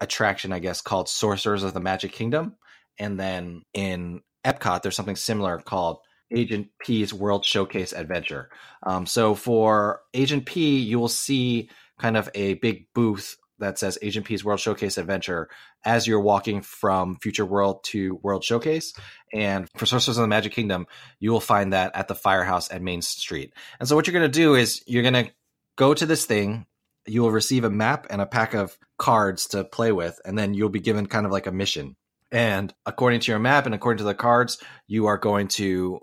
attraction, 0.00 0.52
I 0.52 0.58
guess, 0.58 0.82
called 0.82 1.08
Sorcerers 1.08 1.62
of 1.62 1.74
the 1.74 1.80
Magic 1.80 2.12
Kingdom. 2.12 2.56
And 2.98 3.18
then 3.18 3.62
in 3.72 4.20
Epcot, 4.44 4.82
there's 4.82 4.96
something 4.96 5.16
similar 5.16 5.58
called 5.58 5.98
Agent 6.30 6.68
P's 6.84 7.12
World 7.12 7.44
Showcase 7.44 7.92
Adventure. 7.92 8.50
Um, 8.82 9.06
so 9.06 9.34
for 9.34 10.02
Agent 10.14 10.46
P, 10.46 10.78
you 10.78 10.98
will 10.98 11.08
see 11.08 11.70
kind 11.98 12.16
of 12.16 12.28
a 12.34 12.54
big 12.54 12.86
booth 12.94 13.36
that 13.60 13.78
says 13.78 13.98
Agent 14.02 14.26
P's 14.26 14.44
World 14.44 14.60
Showcase 14.60 14.98
Adventure 14.98 15.48
as 15.84 16.06
you're 16.06 16.20
walking 16.20 16.62
from 16.62 17.16
Future 17.16 17.46
World 17.46 17.84
to 17.84 18.18
World 18.22 18.44
Showcase. 18.44 18.92
And 19.32 19.68
for 19.76 19.86
Sorcerers 19.86 20.18
of 20.18 20.22
the 20.22 20.28
Magic 20.28 20.52
Kingdom, 20.52 20.86
you 21.20 21.30
will 21.30 21.40
find 21.40 21.72
that 21.72 21.94
at 21.94 22.08
the 22.08 22.14
firehouse 22.14 22.70
at 22.70 22.82
Main 22.82 23.02
Street. 23.02 23.54
And 23.78 23.88
so 23.88 23.96
what 23.96 24.06
you're 24.06 24.18
going 24.18 24.30
to 24.30 24.38
do 24.38 24.54
is 24.54 24.82
you're 24.86 25.02
going 25.08 25.26
to 25.26 25.30
go 25.76 25.94
to 25.94 26.06
this 26.06 26.24
thing. 26.24 26.66
You 27.06 27.22
will 27.22 27.30
receive 27.30 27.64
a 27.64 27.70
map 27.70 28.06
and 28.10 28.20
a 28.20 28.26
pack 28.26 28.54
of 28.54 28.76
cards 28.98 29.46
to 29.48 29.64
play 29.64 29.92
with, 29.92 30.20
and 30.24 30.38
then 30.38 30.52
you'll 30.52 30.68
be 30.68 30.80
given 30.80 31.06
kind 31.06 31.24
of 31.24 31.32
like 31.32 31.46
a 31.46 31.52
mission. 31.52 31.96
And 32.32 32.72
according 32.86 33.20
to 33.20 33.32
your 33.32 33.38
map 33.40 33.66
and 33.66 33.74
according 33.74 33.98
to 33.98 34.04
the 34.04 34.14
cards, 34.14 34.62
you 34.86 35.06
are 35.06 35.18
going 35.18 35.48
to 35.48 36.00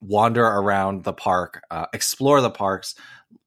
wander 0.00 0.44
around 0.44 1.04
the 1.04 1.12
park, 1.12 1.62
uh, 1.70 1.86
explore 1.92 2.40
the 2.40 2.50
parks, 2.50 2.94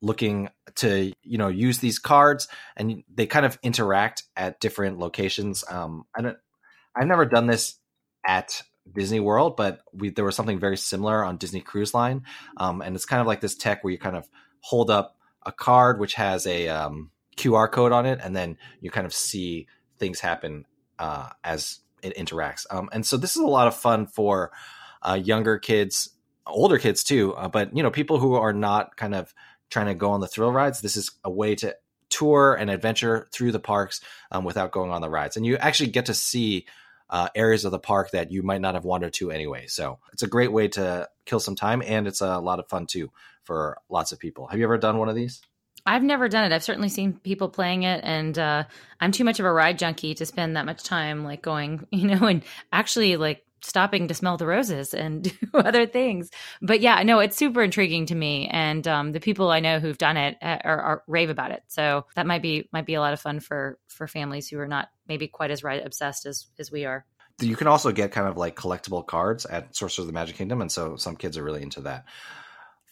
looking 0.02 0.50
to 0.76 1.12
you 1.24 1.38
know 1.38 1.48
use 1.48 1.80
these 1.80 2.00
cards, 2.00 2.48
and 2.76 3.04
they 3.14 3.26
kind 3.26 3.46
of 3.46 3.58
interact 3.64 4.24
at 4.36 4.60
different 4.60 5.00
locations. 5.00 5.64
Um, 5.70 6.06
I 6.16 6.22
don't, 6.22 6.38
I've 6.96 7.08
never 7.08 7.26
done 7.26 7.48
this 7.48 7.78
at 8.26 8.62
Disney 8.92 9.20
World, 9.20 9.56
but 9.58 9.82
we 9.94 10.10
there 10.10 10.26
was 10.26 10.36
something 10.36 10.60
very 10.60 10.78
similar 10.78 11.24
on 11.24 11.38
Disney 11.38 11.62
Cruise 11.62 11.94
Line, 11.94 12.24
um, 12.58 12.82
and 12.82 12.96
it's 12.96 13.06
kind 13.06 13.22
of 13.22 13.28
like 13.28 13.42
this 13.42 13.56
tech 13.56 13.84
where 13.84 13.92
you 13.92 14.00
kind 14.00 14.16
of 14.16 14.28
hold 14.62 14.90
up 14.90 15.18
a 15.46 15.52
card 15.52 16.00
which 16.00 16.14
has 16.14 16.48
a 16.48 16.70
um, 16.70 17.12
QR 17.36 17.72
code 17.72 17.92
on 17.92 18.06
it, 18.06 18.20
and 18.22 18.36
then 18.36 18.58
you 18.80 18.92
kind 18.92 19.06
of 19.06 19.14
see 19.14 19.68
things 19.98 20.20
happen 20.20 20.66
uh, 21.00 21.30
as 21.44 21.80
it 22.02 22.16
interacts. 22.18 22.66
Um, 22.70 22.90
and 22.92 23.06
so 23.06 23.18
this 23.18 23.36
is 23.36 23.42
a 23.42 23.48
lot 23.48 23.68
of 23.68 23.76
fun 23.76 24.08
for 24.08 24.52
uh, 25.02 25.20
younger 25.22 25.58
kids 25.58 26.10
older 26.48 26.78
kids 26.78 27.04
too, 27.04 27.34
uh, 27.36 27.48
but 27.48 27.76
you 27.76 27.84
know, 27.84 27.92
people 27.92 28.20
who 28.20 28.36
are 28.36 28.54
not 28.54 28.96
kind 28.96 29.16
of 29.16 29.34
trying 29.70 29.88
to 29.88 29.96
go 29.96 30.12
on 30.12 30.20
the 30.22 30.28
thrill 30.28 30.52
rides. 30.52 30.82
This 30.82 30.98
is 30.98 31.12
a 31.24 31.32
way 31.32 31.56
to 31.56 31.76
tour 32.10 32.54
and 32.54 32.70
adventure 32.70 33.28
through 33.32 33.52
the 33.52 33.60
parks 33.60 34.02
um, 34.32 34.44
without 34.44 34.72
going 34.72 34.92
on 34.92 35.02
the 35.02 35.10
rides, 35.10 35.38
and 35.38 35.46
you 35.46 35.58
actually 35.58 35.90
get 35.90 36.08
to 36.08 36.14
see 36.14 36.66
uh, 37.10 37.30
areas 37.36 37.66
of 37.66 37.72
the 37.72 37.80
park 37.80 38.12
that 38.12 38.32
you 38.32 38.44
might 38.44 38.62
not 38.62 38.76
have 38.76 38.86
wandered 38.86 39.14
to 39.14 39.32
anyway. 39.32 39.68
So 39.68 40.00
it's 40.14 40.24
a 40.24 40.28
great 40.28 40.52
way 40.52 40.68
to 40.70 41.10
kill 41.26 41.40
some 41.40 41.56
time, 41.56 41.82
and 41.86 42.08
it's 42.08 42.22
a 42.22 42.40
lot 42.40 42.60
of 42.60 42.68
fun 42.70 42.88
too 42.88 43.12
for 43.44 43.78
lots 43.90 44.12
of 44.12 44.20
people. 44.20 44.48
Have 44.48 44.60
you 44.60 44.66
ever 44.66 44.78
done 44.78 44.98
one 44.98 45.10
of 45.10 45.16
these? 45.16 45.42
I've 45.86 46.04
never 46.04 46.30
done 46.30 46.46
it. 46.46 46.56
I've 46.56 46.64
certainly 46.64 46.88
seen 46.90 47.14
people 47.14 47.50
playing 47.50 47.84
it, 47.84 48.02
and 48.04 48.38
uh, 48.38 48.64
I'm 49.00 49.12
too 49.12 49.26
much 49.26 49.40
of 49.40 49.46
a 49.46 49.52
ride 49.52 49.78
junkie 49.78 50.16
to 50.16 50.26
spend 50.26 50.56
that 50.56 50.66
much 50.66 50.84
time 50.84 51.24
like 51.24 51.42
going, 51.42 51.86
you 51.92 52.08
know, 52.08 52.26
and 52.28 52.44
actually 52.72 53.18
like 53.18 53.43
stopping 53.64 54.08
to 54.08 54.14
smell 54.14 54.38
the 54.38 54.46
roses 54.46 54.94
and 54.94 55.24
do 55.24 55.48
other 55.54 55.86
things. 55.86 56.30
But 56.62 56.82
yeah, 56.82 57.02
no, 57.04 57.20
it's 57.20 57.38
super 57.38 57.64
intriguing 57.64 58.06
to 58.08 58.16
me, 58.16 58.48
and 58.52 58.88
um, 58.88 59.12
the 59.12 59.20
people 59.20 59.50
I 59.50 59.60
know 59.60 59.80
who've 59.80 59.98
done 59.98 60.18
it 60.18 60.38
uh, 60.42 60.60
are, 60.64 60.82
are, 60.82 61.04
rave 61.08 61.30
about 61.30 61.52
it. 61.52 61.64
So 61.68 62.06
that 62.16 62.28
might 62.28 62.42
be 62.42 62.70
might 62.72 62.86
be 62.86 62.96
a 62.96 63.02
lot 63.02 63.14
of 63.14 63.20
fun 63.20 63.40
for 63.40 63.80
for 63.88 64.08
families 64.08 64.48
who 64.48 64.60
are 64.60 64.68
not 64.68 64.90
maybe 65.08 65.28
quite 65.28 65.52
as 65.52 65.64
ride 65.64 65.86
obsessed 65.86 66.26
as 66.26 66.48
as 66.60 66.72
we 66.72 66.86
are. 66.86 67.06
You 67.42 67.56
can 67.56 67.68
also 67.68 67.92
get 67.92 68.12
kind 68.12 68.28
of 68.28 68.38
like 68.38 68.56
collectible 68.56 69.06
cards 69.06 69.46
at 69.46 69.76
Sorcerers 69.76 70.04
of 70.04 70.08
the 70.08 70.14
Magic 70.14 70.36
Kingdom, 70.36 70.62
and 70.62 70.72
so 70.72 70.96
some 70.98 71.16
kids 71.16 71.38
are 71.38 71.44
really 71.44 71.64
into 71.64 71.82
that. 71.82 72.06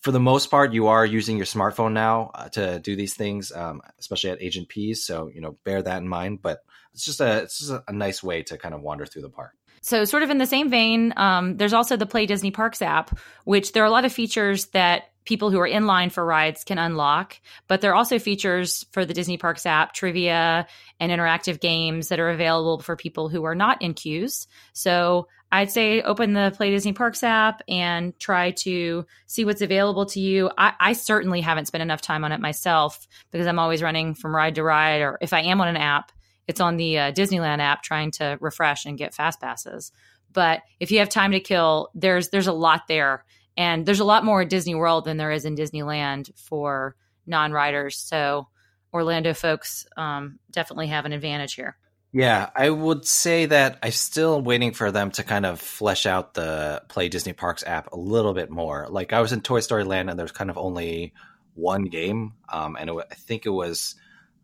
For 0.01 0.11
the 0.11 0.19
most 0.19 0.49
part, 0.49 0.73
you 0.73 0.87
are 0.87 1.05
using 1.05 1.37
your 1.37 1.45
smartphone 1.45 1.93
now 1.93 2.31
uh, 2.33 2.49
to 2.49 2.79
do 2.79 2.95
these 2.95 3.13
things, 3.13 3.51
um, 3.51 3.81
especially 3.99 4.31
at 4.31 4.41
Agent 4.41 4.67
P's. 4.67 5.05
So 5.05 5.29
you 5.33 5.41
know, 5.41 5.57
bear 5.63 5.81
that 5.81 6.01
in 6.01 6.07
mind. 6.07 6.41
But 6.41 6.63
it's 6.93 7.05
just 7.05 7.21
a 7.21 7.43
it's 7.43 7.59
just 7.59 7.71
a, 7.71 7.83
a 7.87 7.93
nice 7.93 8.23
way 8.23 8.43
to 8.43 8.57
kind 8.57 8.73
of 8.73 8.81
wander 8.81 9.05
through 9.05 9.21
the 9.21 9.29
park. 9.29 9.53
So, 9.81 10.05
sort 10.05 10.23
of 10.23 10.29
in 10.29 10.37
the 10.37 10.45
same 10.45 10.69
vein, 10.69 11.13
um, 11.17 11.57
there's 11.57 11.73
also 11.73 11.97
the 11.97 12.05
Play 12.05 12.25
Disney 12.27 12.51
Parks 12.51 12.81
app, 12.81 13.17
which 13.45 13.73
there 13.73 13.83
are 13.83 13.87
a 13.87 13.91
lot 13.91 14.05
of 14.05 14.13
features 14.13 14.67
that 14.67 15.11
people 15.25 15.51
who 15.51 15.59
are 15.59 15.67
in 15.67 15.85
line 15.85 16.09
for 16.09 16.25
rides 16.25 16.63
can 16.63 16.77
unlock. 16.77 17.39
But 17.67 17.81
there 17.81 17.91
are 17.91 17.95
also 17.95 18.19
features 18.19 18.85
for 18.91 19.05
the 19.05 19.13
Disney 19.13 19.37
Parks 19.37 19.65
app, 19.65 19.93
trivia 19.93 20.67
and 20.99 21.11
interactive 21.11 21.59
games 21.59 22.09
that 22.09 22.19
are 22.19 22.29
available 22.29 22.79
for 22.79 22.95
people 22.95 23.29
who 23.29 23.43
are 23.43 23.55
not 23.55 23.81
in 23.81 23.93
queues. 23.93 24.47
So 24.73 25.27
I'd 25.51 25.71
say 25.71 26.01
open 26.01 26.33
the 26.33 26.53
Play 26.55 26.71
Disney 26.71 26.93
Parks 26.93 27.23
app 27.23 27.61
and 27.67 28.17
try 28.19 28.51
to 28.51 29.05
see 29.27 29.45
what's 29.45 29.61
available 29.61 30.05
to 30.07 30.19
you. 30.19 30.49
I, 30.57 30.73
I, 30.79 30.93
certainly 30.93 31.41
haven't 31.41 31.65
spent 31.65 31.81
enough 31.81 32.01
time 32.01 32.23
on 32.23 32.31
it 32.31 32.39
myself 32.39 33.05
because 33.31 33.47
I'm 33.47 33.59
always 33.59 33.83
running 33.83 34.15
from 34.15 34.35
ride 34.35 34.55
to 34.55 34.63
ride, 34.63 35.01
or 35.01 35.17
if 35.21 35.33
I 35.33 35.41
am 35.41 35.59
on 35.59 35.67
an 35.67 35.77
app, 35.77 36.13
it's 36.51 36.59
on 36.59 36.75
the 36.75 36.97
uh, 36.97 37.11
Disneyland 37.13 37.59
app 37.59 37.81
trying 37.81 38.11
to 38.11 38.37
refresh 38.41 38.85
and 38.85 38.97
get 38.97 39.15
fast 39.15 39.39
passes. 39.39 39.93
But 40.33 40.63
if 40.81 40.91
you 40.91 40.99
have 40.99 41.07
time 41.07 41.31
to 41.31 41.39
kill, 41.39 41.89
there's 41.95 42.27
there's 42.27 42.47
a 42.47 42.53
lot 42.53 42.89
there, 42.89 43.23
and 43.55 43.85
there's 43.85 44.01
a 44.01 44.05
lot 44.05 44.25
more 44.25 44.41
at 44.41 44.49
Disney 44.49 44.75
World 44.75 45.05
than 45.05 45.15
there 45.15 45.31
is 45.31 45.45
in 45.45 45.55
Disneyland 45.55 46.37
for 46.37 46.97
non-riders. 47.25 47.97
So 47.97 48.49
Orlando 48.93 49.33
folks 49.33 49.85
um, 49.95 50.39
definitely 50.51 50.87
have 50.87 51.05
an 51.05 51.13
advantage 51.13 51.53
here. 51.53 51.77
Yeah, 52.11 52.49
I 52.53 52.69
would 52.69 53.05
say 53.05 53.45
that 53.45 53.79
I'm 53.81 53.91
still 53.91 54.41
waiting 54.41 54.73
for 54.73 54.91
them 54.91 55.11
to 55.11 55.23
kind 55.23 55.45
of 55.45 55.61
flesh 55.61 56.05
out 56.05 56.33
the 56.33 56.83
Play 56.89 57.07
Disney 57.07 57.31
Parks 57.31 57.63
app 57.65 57.93
a 57.93 57.97
little 57.97 58.33
bit 58.33 58.49
more. 58.49 58.87
Like 58.89 59.13
I 59.13 59.21
was 59.21 59.31
in 59.31 59.39
Toy 59.39 59.61
Story 59.61 59.85
Land 59.85 60.09
and 60.09 60.19
there's 60.19 60.33
kind 60.33 60.49
of 60.49 60.57
only 60.57 61.13
one 61.55 61.83
game, 61.85 62.33
um, 62.49 62.75
and 62.77 62.89
it, 62.89 62.95
I 63.09 63.15
think 63.15 63.45
it 63.45 63.51
was 63.51 63.95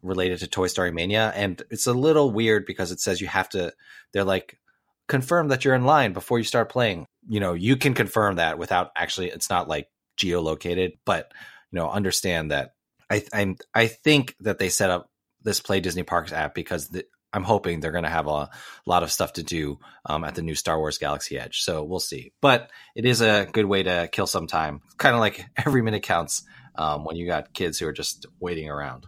related 0.08 0.40
to 0.40 0.48
Toy 0.48 0.68
Story 0.68 0.92
Mania, 0.92 1.32
and 1.36 1.62
it's 1.70 1.88
a 1.88 1.94
little 1.94 2.32
weird 2.32 2.66
because 2.66 2.92
it 2.92 3.00
says 3.00 3.22
you 3.22 3.28
have 3.28 3.50
to. 3.50 3.74
They're 4.14 4.24
like 4.24 4.60
confirm 5.08 5.50
that 5.50 5.64
you're 5.64 5.76
in 5.76 5.86
line 5.86 6.14
before 6.14 6.38
you 6.38 6.44
start 6.44 6.70
playing. 6.70 7.06
You 7.28 7.40
know, 7.40 7.54
you 7.54 7.78
can 7.78 7.94
confirm 7.94 8.36
that 8.36 8.58
without 8.58 8.92
actually. 8.96 9.30
It's 9.30 9.50
not 9.50 9.68
like 9.68 9.90
geolocated, 10.18 10.98
but 11.06 11.32
you 11.72 11.80
know, 11.80 11.90
understand 11.90 12.52
that. 12.52 12.74
I 13.10 13.24
I, 13.34 13.56
I 13.74 13.88
think 13.88 14.36
that 14.42 14.60
they 14.60 14.70
set 14.70 14.90
up 14.90 15.10
this 15.44 15.60
Play 15.60 15.80
Disney 15.80 16.04
Parks 16.04 16.34
app 16.34 16.54
because 16.54 16.90
the, 16.90 17.06
I'm 17.34 17.44
hoping 17.44 17.80
they're 17.80 17.92
going 17.92 18.04
to 18.04 18.10
have 18.10 18.28
a 18.28 18.50
lot 18.86 19.04
of 19.04 19.12
stuff 19.12 19.34
to 19.34 19.44
do 19.44 19.80
um, 20.06 20.24
at 20.24 20.36
the 20.36 20.42
new 20.42 20.56
Star 20.56 20.78
Wars 20.80 20.98
Galaxy 20.98 21.38
Edge. 21.38 21.62
So 21.62 21.84
we'll 21.84 22.00
see. 22.00 22.32
But 22.42 22.72
it 22.96 23.06
is 23.06 23.22
a 23.22 23.48
good 23.52 23.66
way 23.66 23.84
to 23.84 24.10
kill 24.12 24.28
some 24.28 24.48
time. 24.48 24.82
Kind 24.98 25.14
of 25.14 25.20
like 25.20 25.46
every 25.58 25.82
minute 25.82 26.04
counts 26.04 26.44
um, 26.76 27.04
when 27.04 27.16
you 27.16 27.28
got 27.28 27.54
kids 27.54 27.80
who 27.80 27.88
are 27.88 27.94
just 27.94 28.26
waiting 28.40 28.70
around. 28.70 29.08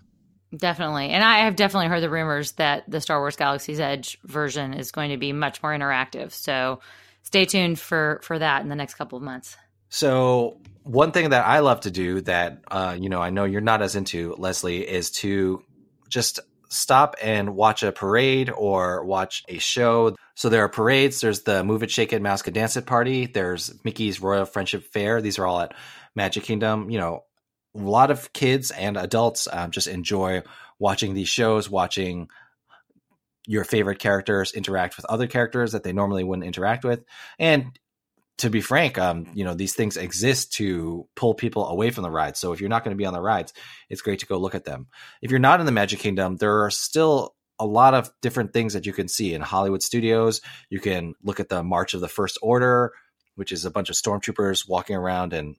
Definitely. 0.56 1.10
And 1.10 1.24
I 1.24 1.46
have 1.46 1.56
definitely 1.56 1.88
heard 1.88 2.02
the 2.02 2.10
rumors 2.10 2.54
that 2.54 2.90
the 2.90 3.02
Star 3.02 3.20
Wars 3.20 3.36
Galaxy's 3.36 3.80
Edge 3.80 4.18
version 4.24 4.74
is 4.74 4.92
going 4.92 5.12
to 5.12 5.18
be 5.18 5.32
much 5.32 5.62
more 5.62 5.72
interactive. 5.72 6.32
So 6.32 6.80
stay 7.22 7.46
tuned 7.46 7.80
for 7.80 8.20
for 8.24 8.40
that 8.40 8.64
in 8.64 8.70
the 8.70 8.76
next 8.76 8.96
couple 8.96 9.18
of 9.18 9.24
months. 9.24 9.56
So 9.90 10.60
one 10.84 11.12
thing 11.12 11.30
that 11.30 11.46
I 11.46 11.60
love 11.60 11.82
to 11.82 11.92
do 11.92 12.22
that 12.22 12.64
uh, 12.70 12.98
you 13.00 13.10
know 13.10 13.22
I 13.22 13.30
know 13.30 13.46
you're 13.46 13.62
not 13.62 13.84
as 13.84 13.96
into 13.96 14.34
Leslie 14.38 14.88
is 14.88 15.12
to 15.12 15.64
just 16.08 16.40
stop 16.70 17.16
and 17.22 17.56
watch 17.56 17.84
a 17.84 17.92
parade 17.92 18.50
or 18.50 19.04
watch 19.04 19.44
a 19.48 19.58
show. 19.60 20.16
So 20.36 20.50
there 20.50 20.64
are 20.64 20.70
parades. 20.70 21.22
There's 21.22 21.42
the 21.42 21.64
Move 21.64 21.84
It, 21.84 21.92
Shake 21.92 22.14
It, 22.14 22.22
MousekeDance 22.22 22.78
It 22.78 22.86
party. 22.86 23.26
There's 23.26 23.74
Mickey's 23.84 24.22
Royal 24.22 24.46
Friendship 24.46 24.84
Fair. 24.84 25.22
These 25.22 25.38
are 25.38 25.46
all 25.46 25.60
at 25.60 25.74
Magic 26.16 26.44
Kingdom. 26.44 26.90
You 26.90 27.00
know, 27.00 27.24
lot 27.84 28.12
of 28.12 28.32
kids 28.34 28.72
and 28.72 28.98
adults 28.98 29.48
um, 29.52 29.72
just 29.72 29.88
enjoy 29.88 30.44
watching 30.80 31.14
these 31.14 31.30
shows, 31.30 31.70
watching 31.70 32.30
your 33.46 33.64
favorite 33.64 34.00
characters 34.00 34.52
interact 34.52 34.96
with 34.96 35.06
other 35.06 35.28
characters 35.28 35.72
that 35.72 35.84
they 35.84 35.94
normally 35.94 36.24
wouldn't 36.24 36.46
interact 36.46 36.84
with. 36.84 37.04
And 37.38 37.78
to 38.40 38.50
be 38.50 38.62
frank, 38.62 38.98
um, 38.98 39.28
you 39.34 39.44
know, 39.44 39.54
these 39.54 39.74
things 39.74 39.98
exist 39.98 40.54
to 40.54 41.08
pull 41.16 41.34
people 41.34 41.68
away 41.68 41.90
from 41.90 42.04
the 42.04 42.12
rides. 42.12 42.40
So 42.40 42.54
if 42.54 42.62
you're 42.62 42.70
not 42.70 42.84
going 42.84 42.96
to 42.96 42.98
be 42.98 43.06
on 43.06 43.14
the 43.14 43.22
rides, 43.22 43.54
it's 43.90 44.02
great 44.02 44.20
to 44.20 44.26
go 44.26 44.38
look 44.38 44.56
at 44.56 44.66
them. 44.66 44.88
If 45.22 45.30
you're 45.30 45.40
not 45.40 45.60
in 45.60 45.66
the 45.66 45.72
Magic 45.72 46.00
Kingdom, 46.00 46.38
there 46.38 46.64
are 46.64 46.72
still 46.72 47.36
a 47.60 47.66
lot 47.66 47.94
of 47.94 48.10
different 48.22 48.54
things 48.54 48.74
that 48.74 48.86
you 48.86 48.94
can 48.94 49.10
see 49.10 49.34
in 49.34 49.42
Hollywood 49.42 49.84
Studios. 49.84 50.42
You 50.70 50.80
can 50.80 51.16
look 51.22 51.42
at 51.42 51.50
the 51.50 51.64
March 51.64 51.94
of 51.94 52.00
the 52.00 52.08
First 52.08 52.38
Order, 52.42 52.94
which 53.36 53.52
is 53.52 53.66
a 53.66 53.72
bunch 53.72 53.90
of 53.90 53.96
stormtroopers 53.96 54.68
walking 54.70 54.96
around 54.96 55.34
and 55.34 55.58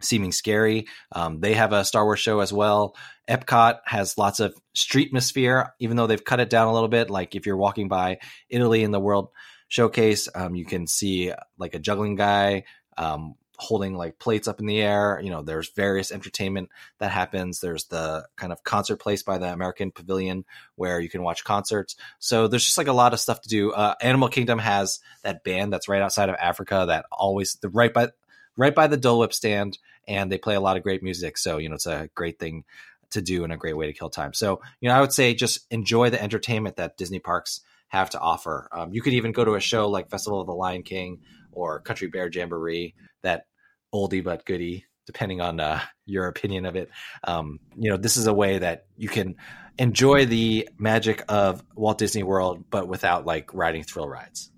seeming 0.00 0.32
scary. 0.32 0.86
Um, 1.12 1.40
they 1.40 1.54
have 1.54 1.72
a 1.72 1.84
Star 1.84 2.04
Wars 2.04 2.20
show 2.20 2.40
as 2.40 2.52
well. 2.52 2.96
Epcot 3.28 3.80
has 3.84 4.18
lots 4.18 4.40
of 4.40 4.54
street 4.74 5.12
streetmosphere, 5.12 5.70
even 5.78 5.96
though 5.96 6.06
they've 6.06 6.24
cut 6.24 6.40
it 6.40 6.50
down 6.50 6.68
a 6.68 6.72
little 6.72 6.88
bit. 6.88 7.10
Like 7.10 7.34
if 7.34 7.46
you're 7.46 7.56
walking 7.56 7.88
by 7.88 8.18
Italy 8.48 8.82
in 8.82 8.90
the 8.90 9.00
World 9.00 9.30
Showcase, 9.68 10.28
um, 10.34 10.54
you 10.54 10.64
can 10.64 10.86
see 10.86 11.32
like 11.58 11.74
a 11.74 11.78
juggling 11.78 12.16
guy 12.16 12.64
um, 12.96 13.34
holding 13.60 13.94
like 13.94 14.18
plates 14.18 14.48
up 14.48 14.58
in 14.58 14.66
the 14.66 14.80
air. 14.80 15.20
You 15.22 15.30
know, 15.30 15.42
there's 15.42 15.70
various 15.70 16.10
entertainment 16.10 16.70
that 16.98 17.10
happens. 17.10 17.60
There's 17.60 17.84
the 17.84 18.26
kind 18.36 18.52
of 18.52 18.64
concert 18.64 18.96
place 18.96 19.22
by 19.22 19.38
the 19.38 19.52
American 19.52 19.92
Pavilion 19.92 20.44
where 20.76 20.98
you 20.98 21.08
can 21.08 21.22
watch 21.22 21.44
concerts. 21.44 21.94
So 22.18 22.48
there's 22.48 22.64
just 22.64 22.78
like 22.78 22.88
a 22.88 22.92
lot 22.92 23.12
of 23.12 23.20
stuff 23.20 23.42
to 23.42 23.48
do. 23.48 23.72
Uh, 23.72 23.94
Animal 24.00 24.28
Kingdom 24.28 24.58
has 24.58 25.00
that 25.22 25.44
band 25.44 25.72
that's 25.72 25.88
right 25.88 26.02
outside 26.02 26.30
of 26.30 26.36
Africa 26.36 26.86
that 26.88 27.04
always 27.12 27.58
the 27.60 27.68
right 27.68 27.92
by 27.92 28.08
right 28.56 28.74
by 28.74 28.86
the 28.86 28.96
Dole 28.96 29.20
Whip 29.20 29.32
stand, 29.32 29.78
and 30.06 30.30
they 30.30 30.38
play 30.38 30.54
a 30.54 30.60
lot 30.60 30.76
of 30.76 30.82
great 30.82 31.02
music. 31.02 31.38
So 31.38 31.58
you 31.58 31.68
know, 31.68 31.74
it's 31.74 31.86
a 31.86 32.08
great 32.14 32.38
thing 32.38 32.64
to 33.10 33.20
do 33.20 33.42
and 33.44 33.52
a 33.52 33.56
great 33.56 33.76
way 33.76 33.86
to 33.86 33.92
kill 33.92 34.10
time. 34.10 34.32
So 34.32 34.60
you 34.80 34.88
know, 34.88 34.94
I 34.94 35.00
would 35.00 35.12
say 35.12 35.34
just 35.34 35.66
enjoy 35.70 36.10
the 36.10 36.22
entertainment 36.22 36.76
that 36.76 36.96
Disney 36.96 37.18
parks 37.18 37.60
have 37.88 38.10
to 38.10 38.20
offer. 38.20 38.68
Um, 38.72 38.92
you 38.92 39.02
could 39.02 39.14
even 39.14 39.32
go 39.32 39.44
to 39.44 39.54
a 39.54 39.60
show 39.60 39.88
like 39.88 40.10
Festival 40.10 40.40
of 40.40 40.46
the 40.46 40.54
Lion 40.54 40.82
King 40.82 41.20
or 41.52 41.80
Country 41.80 42.08
Bear 42.08 42.30
Jamboree, 42.32 42.94
that 43.22 43.46
oldie 43.92 44.22
but 44.22 44.46
goodie, 44.46 44.86
depending 45.06 45.40
on 45.40 45.58
uh, 45.58 45.80
your 46.06 46.28
opinion 46.28 46.66
of 46.66 46.76
it. 46.76 46.88
Um, 47.24 47.58
you 47.76 47.90
know, 47.90 47.96
this 47.96 48.16
is 48.16 48.28
a 48.28 48.32
way 48.34 48.58
that 48.58 48.86
you 48.96 49.08
can 49.08 49.36
enjoy 49.78 50.26
the 50.26 50.68
magic 50.78 51.24
of 51.28 51.64
Walt 51.74 51.98
Disney 51.98 52.22
World, 52.22 52.64
but 52.70 52.86
without 52.86 53.26
like 53.26 53.52
riding 53.54 53.82
thrill 53.82 54.08
rides. 54.08 54.50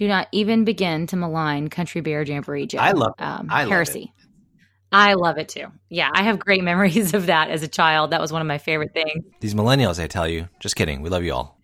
Do 0.00 0.08
not 0.08 0.28
even 0.32 0.64
begin 0.64 1.06
to 1.08 1.16
malign 1.16 1.68
Country 1.68 2.00
Bear 2.00 2.22
Jamboree. 2.22 2.66
Joe. 2.66 2.78
I 2.78 2.92
love 2.92 3.12
um, 3.18 3.48
I 3.50 3.66
heresy. 3.66 4.00
Love 4.00 4.08
it. 4.08 4.26
I 4.92 5.12
love 5.12 5.36
it 5.36 5.50
too. 5.50 5.66
Yeah, 5.90 6.10
I 6.10 6.22
have 6.22 6.38
great 6.38 6.64
memories 6.64 7.12
of 7.12 7.26
that 7.26 7.50
as 7.50 7.62
a 7.62 7.68
child. 7.68 8.12
That 8.12 8.20
was 8.20 8.32
one 8.32 8.40
of 8.40 8.48
my 8.48 8.56
favorite 8.56 8.94
things. 8.94 9.22
These 9.40 9.52
millennials, 9.52 10.02
I 10.02 10.06
tell 10.06 10.26
you, 10.26 10.48
just 10.58 10.74
kidding. 10.74 11.02
We 11.02 11.10
love 11.10 11.22
you 11.22 11.34
all. 11.34 11.60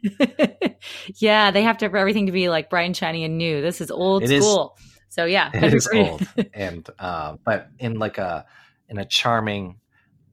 yeah, 1.16 1.50
they 1.50 1.62
have 1.62 1.78
to 1.78 1.88
for 1.88 1.96
everything 1.96 2.26
to 2.26 2.32
be 2.32 2.50
like 2.50 2.68
bright 2.68 2.84
and 2.84 2.94
shiny 2.94 3.24
and 3.24 3.38
new. 3.38 3.62
This 3.62 3.80
is 3.80 3.90
old 3.90 4.22
it 4.22 4.42
school. 4.42 4.76
Is, 4.78 4.84
so 5.08 5.24
yeah, 5.24 5.50
it 5.54 5.72
is 5.74 5.88
old, 5.88 6.20
and 6.52 6.86
uh, 6.98 7.36
but 7.42 7.70
in 7.78 7.98
like 7.98 8.18
a 8.18 8.44
in 8.90 8.98
a 8.98 9.06
charming 9.06 9.80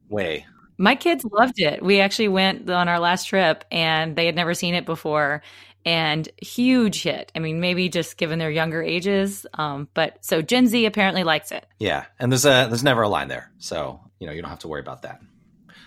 way. 0.10 0.45
My 0.77 0.95
kids 0.95 1.24
loved 1.24 1.62
it. 1.62 1.81
We 1.81 2.01
actually 2.01 2.27
went 2.27 2.69
on 2.69 2.89
our 2.89 3.00
last 3.00 3.29
trip, 3.29 3.63
and 3.72 4.17
they 4.17 4.25
had 4.25 4.36
never 4.36 4.53
seen 4.53 4.74
it 4.74 4.86
before, 4.86 5.41
and 5.86 6.28
huge 6.42 7.04
hit. 7.04 7.32
I 7.36 7.40
mean, 7.40 7.60
maybe 7.60 7.90
just 7.90 8.18
given 8.18 8.40
their 8.40 8.52
younger 8.52 8.82
ages, 8.82 9.46
um, 9.54 9.88
but 9.94 10.18
so 10.22 10.42
Gen 10.42 10.68
Z 10.68 10.86
apparently 10.86 11.24
likes 11.24 11.52
it. 11.52 11.66
Yeah, 11.80 12.06
and 12.20 12.32
there's 12.32 12.46
a 12.46 12.68
there's 12.70 12.84
never 12.84 13.02
a 13.02 13.10
line 13.10 13.28
there, 13.28 13.52
so 13.60 14.00
you 14.20 14.28
know 14.28 14.34
you 14.34 14.42
don't 14.42 14.50
have 14.50 14.60
to 14.60 14.68
worry 14.68 14.82
about 14.82 15.04
that. 15.04 15.20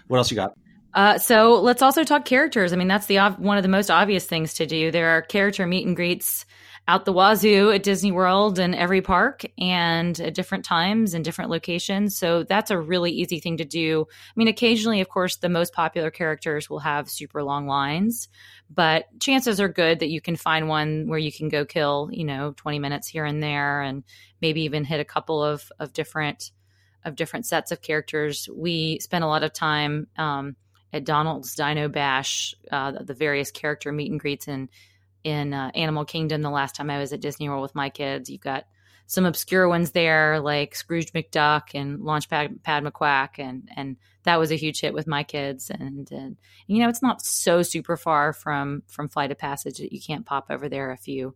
What 0.09 0.19
else 0.19 0.31
you 0.31 0.37
got? 0.37 0.53
Uh, 0.95 1.19
so 1.19 1.61
let's 1.61 1.83
also 1.83 2.05
talk 2.05 2.25
characters. 2.25 2.73
I 2.73 2.76
mean, 2.76 2.88
that's 2.88 3.07
the 3.07 3.19
one 3.19 3.59
of 3.59 3.62
the 3.62 3.69
most 3.69 3.91
obvious 3.91 4.25
things 4.25 4.55
to 4.55 4.67
do. 4.67 4.91
There 4.91 5.11
are 5.11 5.23
character 5.23 5.67
meet 5.67 5.87
and 5.87 5.95
greets 5.95 6.47
out 6.88 7.05
the 7.05 7.12
wazoo 7.12 7.73
at 7.73 7.83
Disney 7.83 8.12
World 8.12 8.61
and 8.61 8.75
every 8.75 9.02
park 9.02 9.45
and 9.59 10.19
at 10.21 10.35
different 10.35 10.64
times 10.64 11.14
and 11.14 11.25
different 11.25 11.50
locations. 11.50 12.16
So 12.16 12.45
that's 12.45 12.71
a 12.71 12.78
really 12.78 13.11
easy 13.11 13.40
thing 13.40 13.57
to 13.57 13.64
do. 13.64 14.07
I 14.09 14.33
mean, 14.37 14.47
occasionally, 14.47 15.00
of 15.00 15.09
course, 15.09 15.37
the 15.37 15.49
most 15.49 15.73
popular 15.73 16.11
characters 16.12 16.71
will 16.71 16.78
have 16.78 17.11
super 17.11 17.43
long 17.43 17.66
lines, 17.66 18.28
but 18.71 19.07
chances 19.19 19.61
are 19.61 19.69
good 19.69 19.99
that 19.99 20.11
you 20.11 20.21
can 20.21 20.37
find 20.37 20.69
one 20.69 21.09
where 21.09 21.19
you 21.19 21.33
can 21.33 21.49
go 21.49 21.64
kill, 21.64 22.09
you 22.12 22.25
know, 22.25 22.55
20 22.57 22.78
minutes 22.78 23.09
here 23.09 23.25
and 23.25 23.43
there 23.43 23.83
and 23.83 24.05
maybe 24.40 24.62
even 24.62 24.85
hit 24.85 25.00
a 25.00 25.05
couple 25.05 25.43
of, 25.43 25.71
of 25.81 25.93
different 25.93 26.52
of 27.05 27.14
different 27.14 27.47
sets 27.47 27.71
of 27.71 27.81
characters. 27.81 28.49
We 28.52 28.99
spent 28.99 29.23
a 29.23 29.28
lot 29.28 29.45
of 29.45 29.52
time 29.52 30.09
um, 30.19 30.57
at 30.93 31.05
Donald's 31.05 31.55
Dino 31.55 31.88
Bash, 31.88 32.55
uh, 32.73 32.93
the 33.00 33.14
various 33.14 33.52
character 33.52 33.93
meet 33.93 34.11
and 34.11 34.19
greets 34.19 34.49
and 34.49 34.69
in 35.26 35.52
uh, 35.52 35.73
Animal 35.75 36.04
Kingdom 36.04 36.40
the 36.40 36.50
last 36.50 36.76
time 36.76 36.88
I 36.88 36.99
was 36.99 37.12
at 37.12 37.21
Disney 37.21 37.49
World 37.49 37.62
with 37.62 37.75
my 37.75 37.90
kids. 37.90 38.30
You've 38.30 38.40
got 38.40 38.64
some 39.06 39.26
obscure 39.26 39.68
ones 39.68 39.90
there 39.90 40.38
like 40.38 40.76
Scrooge 40.76 41.12
McDuck 41.12 41.75
and 41.75 41.99
Launchpad 41.99 42.62
Pad 42.62 42.85
McQuack, 42.85 43.40
and 43.40 43.68
and 43.75 43.97
that 44.23 44.38
was 44.38 44.52
a 44.52 44.56
huge 44.56 44.80
hit 44.80 44.95
with 44.95 45.09
my 45.09 45.25
kids. 45.25 45.68
And, 45.68 46.09
and 46.12 46.37
you 46.68 46.80
know, 46.80 46.88
it's 46.88 47.02
not 47.02 47.23
so 47.23 47.62
super 47.62 47.97
far 47.97 48.33
from 48.33 48.85
from 48.87 49.09
Flight 49.09 49.33
of 49.33 49.38
Passage 49.38 49.78
that 49.78 49.92
you 49.92 50.00
can't 50.00 50.25
pop 50.25 50.47
over 50.49 50.68
there 50.68 50.92
if 50.92 51.09
you 51.09 51.35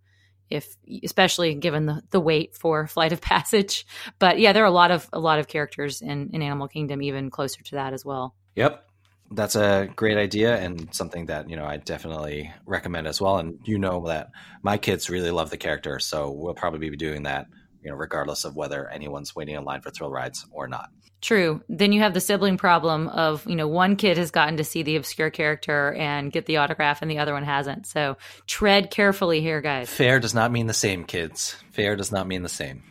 if 0.50 0.76
especially 1.02 1.52
given 1.56 1.86
the, 1.86 2.00
the 2.10 2.20
wait 2.20 2.54
for 2.54 2.86
Flight 2.86 3.12
of 3.12 3.20
Passage. 3.20 3.86
But 4.20 4.38
yeah, 4.38 4.52
there 4.52 4.62
are 4.62 4.66
a 4.66 4.70
lot 4.70 4.92
of 4.92 5.08
a 5.12 5.18
lot 5.18 5.40
of 5.40 5.48
characters 5.48 6.00
in 6.00 6.30
in 6.32 6.42
Animal 6.42 6.68
Kingdom, 6.68 7.02
even 7.02 7.28
closer 7.28 7.60
to 7.64 7.74
that 7.74 7.92
as 7.92 8.04
well. 8.04 8.36
Yep, 8.54 8.86
that's 9.30 9.56
a 9.56 9.88
great 9.94 10.16
idea 10.16 10.56
and 10.56 10.94
something 10.94 11.26
that 11.26 11.48
you 11.48 11.56
know 11.56 11.64
I 11.64 11.76
definitely 11.76 12.52
recommend 12.66 13.06
as 13.06 13.20
well. 13.20 13.38
And 13.38 13.58
you 13.64 13.78
know 13.78 14.06
that 14.06 14.30
my 14.62 14.78
kids 14.78 15.10
really 15.10 15.30
love 15.30 15.50
the 15.50 15.56
character, 15.56 15.98
so 15.98 16.30
we'll 16.30 16.54
probably 16.54 16.90
be 16.90 16.96
doing 16.96 17.24
that 17.24 17.46
you 17.82 17.90
know, 17.90 17.96
regardless 17.96 18.44
of 18.44 18.56
whether 18.56 18.88
anyone's 18.88 19.34
waiting 19.34 19.54
in 19.54 19.64
line 19.64 19.80
for 19.80 19.90
thrill 19.90 20.10
rides 20.10 20.46
or 20.50 20.68
not. 20.68 20.90
True. 21.20 21.62
Then 21.68 21.92
you 21.92 22.00
have 22.00 22.14
the 22.14 22.20
sibling 22.20 22.56
problem 22.56 23.08
of, 23.08 23.46
you 23.46 23.56
know, 23.56 23.68
one 23.68 23.96
kid 23.96 24.16
has 24.16 24.30
gotten 24.30 24.56
to 24.56 24.64
see 24.64 24.82
the 24.82 24.96
obscure 24.96 25.30
character 25.30 25.92
and 25.92 26.32
get 26.32 26.46
the 26.46 26.58
autograph 26.58 27.02
and 27.02 27.10
the 27.10 27.18
other 27.18 27.34
one 27.34 27.44
hasn't. 27.44 27.86
So 27.86 28.16
tread 28.46 28.90
carefully 28.90 29.40
here, 29.40 29.60
guys. 29.60 29.90
Fair 29.90 30.18
does 30.18 30.34
not 30.34 30.50
mean 30.50 30.66
the 30.66 30.74
same, 30.74 31.04
kids. 31.04 31.56
Fair 31.72 31.96
does 31.96 32.10
not 32.10 32.26
mean 32.26 32.42
the 32.42 32.48
same. 32.48 32.82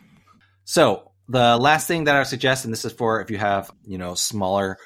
So 0.64 1.12
the 1.28 1.58
last 1.58 1.88
thing 1.88 2.04
that 2.04 2.16
I 2.16 2.24
suggest, 2.24 2.66
and 2.66 2.74
this 2.74 2.86
is 2.86 2.94
for 2.94 3.22
if 3.22 3.32
you 3.32 3.38
have, 3.38 3.72
you 3.84 3.98
know, 3.98 4.14
smaller 4.14 4.78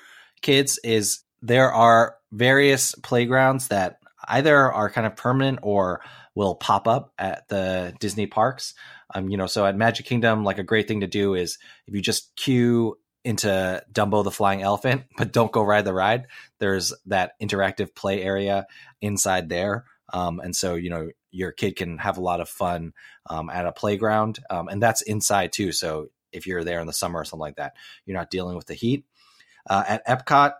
kids, 0.41 0.79
is 0.81 1.19
there 1.43 1.71
are 1.71 2.15
various 2.31 2.95
playgrounds 2.95 3.67
that 3.67 3.99
either 4.27 4.71
are 4.71 4.89
kind 4.89 5.05
of 5.05 5.15
permanent 5.15 5.59
or 5.61 6.01
will 6.33 6.55
pop 6.55 6.87
up 6.87 7.13
at 7.19 7.47
the 7.49 7.93
Disney 7.99 8.25
parks. 8.25 8.73
Um, 9.13 9.29
you 9.29 9.37
know, 9.37 9.45
so 9.45 9.65
at 9.65 9.75
Magic 9.75 10.05
Kingdom, 10.05 10.43
like 10.43 10.57
a 10.57 10.63
great 10.63 10.87
thing 10.87 11.01
to 11.01 11.07
do 11.07 11.35
is 11.35 11.59
if 11.85 11.93
you 11.93 12.01
just 12.01 12.35
queue 12.35 12.97
into 13.25 13.83
Dumbo 13.91 14.23
the 14.23 14.31
Flying 14.31 14.63
Elephant, 14.63 15.03
but 15.17 15.33
don't 15.33 15.51
go 15.51 15.61
ride 15.61 15.85
the 15.85 15.93
ride. 15.93 16.27
There's 16.59 16.93
that 17.07 17.33
interactive 17.41 17.93
play 17.93 18.23
area 18.23 18.65
inside 19.01 19.49
there. 19.49 19.85
Um, 20.11 20.39
and 20.39 20.55
so, 20.55 20.75
you 20.75 20.89
know, 20.89 21.09
your 21.31 21.51
kid 21.51 21.75
can 21.75 21.97
have 21.97 22.17
a 22.17 22.21
lot 22.21 22.39
of 22.39 22.49
fun 22.49 22.93
um, 23.29 23.49
at 23.49 23.65
a 23.65 23.71
playground. 23.71 24.39
Um, 24.49 24.69
and 24.69 24.81
that's 24.81 25.01
inside 25.01 25.51
too. 25.51 25.71
So 25.71 26.07
if 26.31 26.47
you're 26.47 26.63
there 26.63 26.79
in 26.79 26.87
the 26.87 26.93
summer 26.93 27.19
or 27.19 27.25
something 27.25 27.39
like 27.39 27.57
that, 27.57 27.73
you're 28.05 28.17
not 28.17 28.29
dealing 28.29 28.55
with 28.55 28.67
the 28.67 28.73
heat. 28.73 29.05
Uh, 29.69 29.83
at 29.87 30.07
Epcot, 30.07 30.53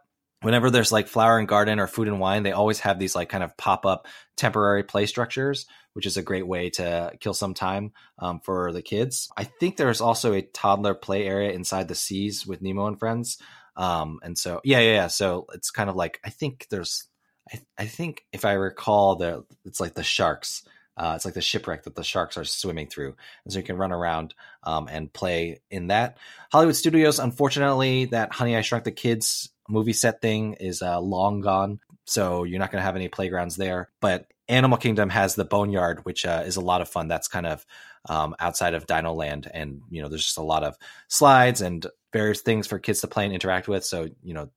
whenever 0.43 0.69
there's 0.69 0.91
like 0.91 1.07
flower 1.07 1.39
and 1.39 1.47
garden 1.47 1.79
or 1.79 1.88
food 1.88 2.07
and 2.07 2.19
wine, 2.19 2.43
they 2.43 2.51
always 2.51 2.81
have 2.81 3.00
these 3.00 3.15
like 3.15 3.29
kind 3.29 3.43
of 3.43 3.57
pop 3.57 3.85
up 3.85 4.07
temporary 4.38 4.83
play 4.83 5.05
structures, 5.05 5.65
which 5.93 6.05
is 6.05 6.17
a 6.17 6.21
great 6.21 6.45
way 6.45 6.69
to 6.69 7.12
kill 7.19 7.33
some 7.33 7.53
time 7.53 7.91
um, 8.19 8.39
for 8.41 8.71
the 8.71 8.81
kids. 8.81 9.31
I 9.35 9.45
think 9.45 9.77
there's 9.77 10.01
also 10.01 10.33
a 10.33 10.41
toddler 10.41 10.93
play 10.93 11.25
area 11.25 11.51
inside 11.51 11.88
the 11.88 11.95
seas 11.95 12.45
with 12.45 12.62
Nemo 12.62 12.88
and 12.88 13.00
friends. 13.00 13.39
Um, 13.75 14.19
and 14.21 14.38
so, 14.38 14.62
yeah, 14.63 14.79
yeah, 14.79 14.93
yeah. 14.93 15.07
So 15.07 15.47
it's 15.53 15.71
kind 15.71 15.89
of 15.89 15.95
like, 15.95 16.19
I 16.23 16.29
think 16.29 16.67
there's, 16.69 17.07
I, 17.51 17.62
I 17.77 17.85
think 17.85 18.25
if 18.31 18.45
I 18.45 18.53
recall, 18.53 19.15
the 19.15 19.45
it's 19.65 19.79
like 19.79 19.95
the 19.95 20.03
sharks. 20.03 20.63
Uh, 20.95 21.13
it's 21.15 21.25
like 21.25 21.33
the 21.33 21.41
shipwreck 21.41 21.83
that 21.83 21.95
the 21.95 22.03
sharks 22.03 22.38
are 22.38 22.45
swimming 22.45 22.85
through, 22.85 23.15
and 23.43 23.51
so 23.51 23.57
you 23.57 23.65
can 23.65 23.77
run 23.77 23.91
around 23.91 24.35
um, 24.62 24.88
and 24.88 25.12
play 25.12 25.59
in 25.71 25.88
that. 25.88 26.19
Hollywood 26.51 26.75
Studios, 26.75 27.17
unfortunately, 27.17 28.05
that 28.05 28.31
Honey 28.31 28.55
I 28.55 28.62
Shrunk 28.62 28.83
the 28.83 28.91
Kids 28.91 29.50
movie 29.67 29.93
set 29.93 30.22
thing 30.22 30.53
is 30.53 30.82
uh, 30.82 31.00
long 31.00 31.41
gone, 31.41 31.79
so 32.05 32.43
you're 32.43 32.60
not 32.60 32.72
going 32.72 32.82
to 32.82 32.86
have 32.86 32.96
any 32.96 33.08
playgrounds 33.08 33.55
there. 33.55 33.89
But 34.01 34.27
Animal 34.48 34.77
Kingdom 34.77 35.10
has 35.10 35.36
the 35.36 35.46
Boneyard, 35.46 36.05
which 36.05 36.25
uh, 36.25 36.43
is 36.46 36.58
a 36.58 36.62
lot 36.62 36.82
of 36.82 36.89
fun. 36.89 37.08
That's 37.08 37.27
kind 37.27 37.46
of 37.46 37.65
um, 38.10 38.36
outside 38.39 38.74
of 38.74 38.86
Dino 38.86 39.13
Land, 39.13 39.50
and 39.53 39.82
you 39.89 40.01
know, 40.01 40.10
there's 40.10 40.25
just 40.25 40.38
a 40.38 40.43
lot 40.43 40.63
of 40.63 40.77
slides 41.08 41.62
and 41.62 41.86
various 42.12 42.41
things 42.41 42.67
for 42.67 42.79
kids 42.79 43.01
to 43.01 43.08
play 43.08 43.25
and 43.25 43.34
interact 43.34 43.67
with. 43.67 43.86
So 43.86 44.10
you 44.22 44.34
know, 44.34 44.50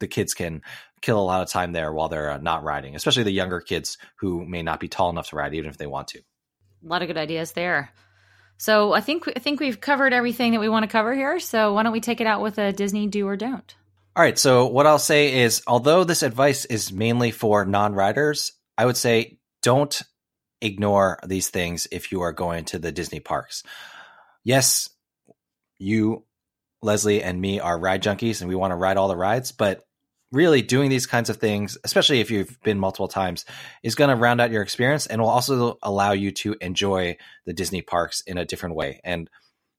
the 0.00 0.08
kids 0.08 0.34
can 0.34 0.62
kill 1.00 1.18
a 1.18 1.24
lot 1.24 1.42
of 1.42 1.50
time 1.50 1.72
there 1.72 1.92
while 1.92 2.08
they're 2.08 2.32
uh, 2.32 2.38
not 2.38 2.62
riding, 2.62 2.94
especially 2.94 3.22
the 3.24 3.30
younger 3.30 3.60
kids 3.60 3.98
who 4.16 4.44
may 4.44 4.62
not 4.62 4.80
be 4.80 4.88
tall 4.88 5.10
enough 5.10 5.30
to 5.30 5.36
ride, 5.36 5.54
even 5.54 5.70
if 5.70 5.78
they 5.78 5.86
want 5.86 6.08
to. 6.08 6.18
A 6.18 6.88
lot 6.88 7.02
of 7.02 7.08
good 7.08 7.16
ideas 7.16 7.52
there. 7.52 7.90
So 8.58 8.92
I 8.92 9.00
think 9.00 9.24
I 9.34 9.40
think 9.40 9.60
we've 9.60 9.80
covered 9.80 10.12
everything 10.12 10.52
that 10.52 10.60
we 10.60 10.68
want 10.68 10.84
to 10.84 10.90
cover 10.90 11.14
here. 11.14 11.40
So 11.40 11.74
why 11.74 11.82
don't 11.82 11.92
we 11.92 12.00
take 12.00 12.20
it 12.20 12.26
out 12.26 12.42
with 12.42 12.58
a 12.58 12.72
Disney 12.72 13.06
do 13.06 13.26
or 13.26 13.36
don't? 13.36 13.74
All 14.14 14.22
right. 14.22 14.38
So 14.38 14.66
what 14.66 14.86
I'll 14.86 14.98
say 14.98 15.40
is, 15.40 15.62
although 15.66 16.04
this 16.04 16.22
advice 16.22 16.66
is 16.66 16.92
mainly 16.92 17.30
for 17.30 17.64
non-riders, 17.64 18.52
I 18.76 18.84
would 18.84 18.96
say 18.96 19.38
don't 19.62 20.02
ignore 20.60 21.18
these 21.26 21.48
things 21.48 21.86
if 21.90 22.12
you 22.12 22.20
are 22.20 22.32
going 22.32 22.66
to 22.66 22.78
the 22.78 22.92
Disney 22.92 23.20
parks. 23.20 23.62
Yes, 24.44 24.90
you, 25.78 26.24
Leslie, 26.82 27.22
and 27.22 27.40
me 27.40 27.58
are 27.60 27.78
ride 27.78 28.02
junkies, 28.02 28.40
and 28.40 28.48
we 28.48 28.54
want 28.54 28.72
to 28.72 28.76
ride 28.76 28.96
all 28.96 29.08
the 29.08 29.16
rides, 29.16 29.50
but 29.52 29.82
really 30.30 30.62
doing 30.62 30.90
these 30.90 31.06
kinds 31.06 31.30
of 31.30 31.36
things, 31.36 31.78
especially 31.84 32.20
if 32.20 32.30
you've 32.30 32.60
been 32.62 32.78
multiple 32.78 33.08
times, 33.08 33.44
is 33.82 33.94
going 33.94 34.10
to 34.10 34.16
round 34.16 34.40
out 34.40 34.50
your 34.50 34.62
experience 34.62 35.06
and 35.06 35.20
will 35.20 35.28
also 35.28 35.78
allow 35.82 36.12
you 36.12 36.32
to 36.32 36.56
enjoy 36.60 37.16
the 37.46 37.52
Disney 37.52 37.82
parks 37.82 38.22
in 38.22 38.38
a 38.38 38.44
different 38.44 38.74
way. 38.74 39.00
And 39.04 39.28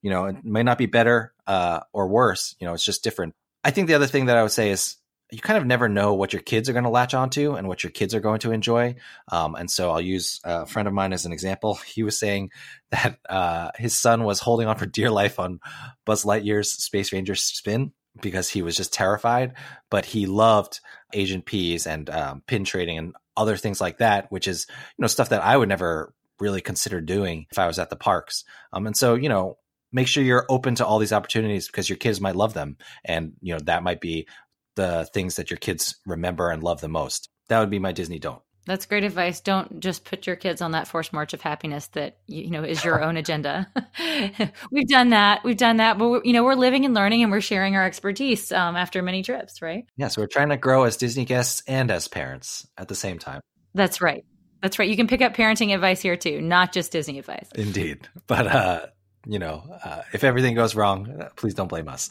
you 0.01 0.09
know, 0.09 0.25
it 0.25 0.43
may 0.43 0.63
not 0.63 0.77
be 0.77 0.85
better 0.85 1.33
uh, 1.47 1.79
or 1.93 2.07
worse. 2.07 2.55
You 2.59 2.67
know, 2.67 2.73
it's 2.73 2.85
just 2.85 3.03
different. 3.03 3.35
I 3.63 3.71
think 3.71 3.87
the 3.87 3.93
other 3.93 4.07
thing 4.07 4.25
that 4.25 4.37
I 4.37 4.43
would 4.43 4.51
say 4.51 4.69
is 4.69 4.97
you 5.31 5.39
kind 5.39 5.57
of 5.57 5.65
never 5.65 5.89
know 5.89 6.13
what 6.13 6.31
your 6.31 6.41
kids 6.41 6.69
are 6.69 6.73
going 6.73 6.83
to 6.83 6.91
latch 6.91 7.13
onto 7.13 7.53
and 7.53 7.67
what 7.67 7.83
your 7.83 7.91
kids 7.91 8.13
are 8.13 8.19
going 8.19 8.39
to 8.41 8.51
enjoy. 8.51 8.95
Um, 9.31 9.55
and 9.55 9.69
so 9.69 9.89
I'll 9.89 10.01
use 10.01 10.39
a 10.43 10.65
friend 10.65 10.87
of 10.87 10.93
mine 10.93 11.11
as 11.11 11.25
an 11.25 11.31
example. 11.31 11.79
He 11.85 12.03
was 12.03 12.19
saying 12.19 12.51
that 12.91 13.19
uh, 13.29 13.71
his 13.75 13.97
son 13.97 14.23
was 14.23 14.39
holding 14.39 14.67
on 14.67 14.77
for 14.77 14.85
dear 14.85 15.09
life 15.09 15.39
on 15.39 15.59
Buzz 16.05 16.23
Lightyear's 16.23 16.71
Space 16.71 17.13
Ranger 17.13 17.35
spin 17.35 17.93
because 18.21 18.49
he 18.49 18.61
was 18.61 18.75
just 18.75 18.93
terrified, 18.93 19.53
but 19.89 20.05
he 20.05 20.25
loved 20.25 20.79
Agent 21.13 21.45
P's 21.45 21.87
and 21.87 22.09
um, 22.09 22.43
pin 22.45 22.63
trading 22.63 22.97
and 22.97 23.15
other 23.35 23.57
things 23.57 23.81
like 23.81 23.97
that, 23.99 24.31
which 24.31 24.47
is 24.47 24.67
you 24.69 25.01
know 25.01 25.07
stuff 25.07 25.29
that 25.29 25.43
I 25.43 25.57
would 25.57 25.69
never 25.69 26.13
really 26.39 26.61
consider 26.61 27.01
doing 27.01 27.47
if 27.51 27.57
I 27.57 27.67
was 27.67 27.79
at 27.79 27.89
the 27.89 27.95
parks. 27.95 28.43
Um, 28.71 28.85
and 28.85 28.95
so 28.97 29.15
you 29.15 29.29
know 29.29 29.57
make 29.93 30.07
sure 30.07 30.23
you're 30.23 30.45
open 30.49 30.75
to 30.75 30.85
all 30.85 30.99
these 30.99 31.13
opportunities 31.13 31.67
because 31.67 31.87
your 31.87 31.97
kids 31.97 32.19
might 32.19 32.35
love 32.35 32.53
them. 32.53 32.77
And 33.05 33.33
you 33.41 33.53
know 33.53 33.59
that 33.65 33.83
might 33.83 34.01
be 34.01 34.27
the 34.75 35.07
things 35.13 35.35
that 35.37 35.51
your 35.51 35.57
kids 35.57 35.95
remember 36.05 36.49
and 36.49 36.63
love 36.63 36.81
the 36.81 36.89
most. 36.89 37.29
That 37.47 37.59
would 37.59 37.69
be 37.69 37.79
my 37.79 37.91
disney 37.91 38.19
don't. 38.19 38.41
That's 38.65 38.85
great 38.85 39.03
advice. 39.03 39.41
Don't 39.41 39.81
just 39.81 40.05
put 40.05 40.25
your 40.25 40.37
kids 40.37 40.61
on 40.61 40.71
that 40.71 40.87
forced 40.87 41.11
march 41.11 41.33
of 41.33 41.41
happiness 41.41 41.87
that 41.87 42.19
you 42.27 42.49
know 42.49 42.63
is 42.63 42.83
your 42.83 43.03
own 43.03 43.17
agenda. 43.17 43.67
We've 44.71 44.87
done 44.87 45.09
that. 45.09 45.43
We've 45.43 45.57
done 45.57 45.77
that. 45.77 45.97
But 45.97 46.25
you 46.25 46.33
know 46.33 46.43
we're 46.43 46.55
living 46.55 46.85
and 46.85 46.93
learning 46.93 47.23
and 47.23 47.31
we're 47.31 47.41
sharing 47.41 47.75
our 47.75 47.83
expertise 47.83 48.51
um, 48.51 48.75
after 48.75 49.01
many 49.01 49.21
trips 49.23 49.61
right? 49.61 49.85
Yeah. 49.97 50.07
So 50.07 50.21
we're 50.21 50.27
trying 50.27 50.49
to 50.49 50.57
grow 50.57 50.83
as 50.83 50.97
disney 50.97 51.25
guests 51.25 51.61
and 51.67 51.91
as 51.91 52.07
parents 52.07 52.67
at 52.77 52.87
the 52.87 52.95
same 52.95 53.19
time. 53.19 53.41
That's 53.73 54.01
right. 54.01 54.23
That's 54.61 54.79
right. 54.79 54.87
You 54.87 54.95
can 54.95 55.07
pick 55.07 55.21
up 55.21 55.35
parenting 55.35 55.73
advice 55.73 56.01
here 56.01 56.15
too 56.15 56.39
not 56.41 56.71
just 56.71 56.91
disney 56.91 57.19
advice. 57.19 57.49
Indeed. 57.55 58.07
But 58.27 58.47
uh 58.47 58.85
you 59.25 59.39
know, 59.39 59.63
uh, 59.83 60.01
if 60.13 60.23
everything 60.23 60.55
goes 60.55 60.75
wrong, 60.75 61.09
uh, 61.09 61.29
please 61.35 61.53
don't 61.53 61.67
blame 61.67 61.87
us. 61.87 62.09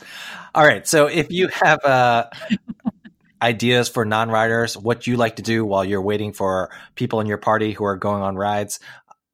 All 0.54 0.64
right. 0.64 0.86
So 0.86 1.06
if 1.06 1.30
you 1.30 1.48
have 1.48 1.84
uh, 1.84 2.30
ideas 3.40 3.88
for 3.88 4.04
non 4.04 4.30
riders, 4.30 4.76
what 4.76 5.06
you 5.06 5.16
like 5.16 5.36
to 5.36 5.42
do 5.42 5.64
while 5.64 5.84
you're 5.84 6.02
waiting 6.02 6.32
for 6.32 6.70
people 6.94 7.20
in 7.20 7.26
your 7.26 7.38
party 7.38 7.72
who 7.72 7.84
are 7.84 7.96
going 7.96 8.22
on 8.22 8.36
rides, 8.36 8.80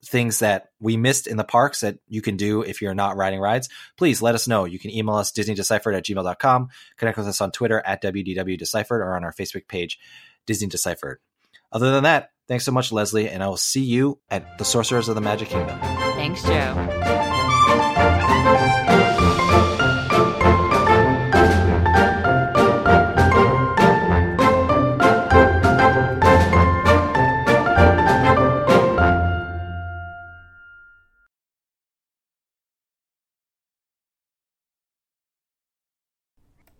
things 0.05 0.39
that 0.41 0.71
we 0.81 0.97
missed 0.97 1.27
in 1.27 1.37
the 1.37 1.45
parks 1.45 1.81
that 1.81 1.99
you 2.09 2.23
can 2.23 2.37
do 2.37 2.63
if 2.63 2.81
you're 2.81 2.95
not 2.95 3.17
riding 3.17 3.41
rides, 3.41 3.69
please 3.97 4.23
let 4.23 4.35
us 4.35 4.49
know. 4.49 4.65
You 4.65 4.79
can 4.79 4.91
email 4.91 5.17
us 5.17 5.33
disneydeciphered 5.33 5.95
at 5.95 6.05
gmail.com, 6.05 6.69
connect 6.97 7.19
with 7.19 7.29
us 7.29 7.41
on 7.41 7.53
Twitter 7.53 7.83
at 7.85 8.03
WDWDeciphered 8.03 8.91
or 8.91 9.15
on 9.15 9.25
our 9.25 9.33
Facebook 9.33 9.69
page, 9.69 9.99
Disney 10.47 10.69
Deciphered. 10.69 11.19
Other 11.71 11.91
than 11.91 12.05
that, 12.05 12.31
thanks 12.47 12.65
so 12.65 12.73
much, 12.73 12.93
Leslie, 12.93 13.29
and 13.29 13.43
I 13.43 13.49
will 13.49 13.57
see 13.57 13.83
you 13.83 14.19
at 14.31 14.57
the 14.57 14.65
Sorcerers 14.65 15.09
of 15.09 15.15
the 15.15 15.21
Magic 15.21 15.49
Kingdom. 15.49 15.79
Thanks, 15.81 16.43
Joe. 16.43 17.18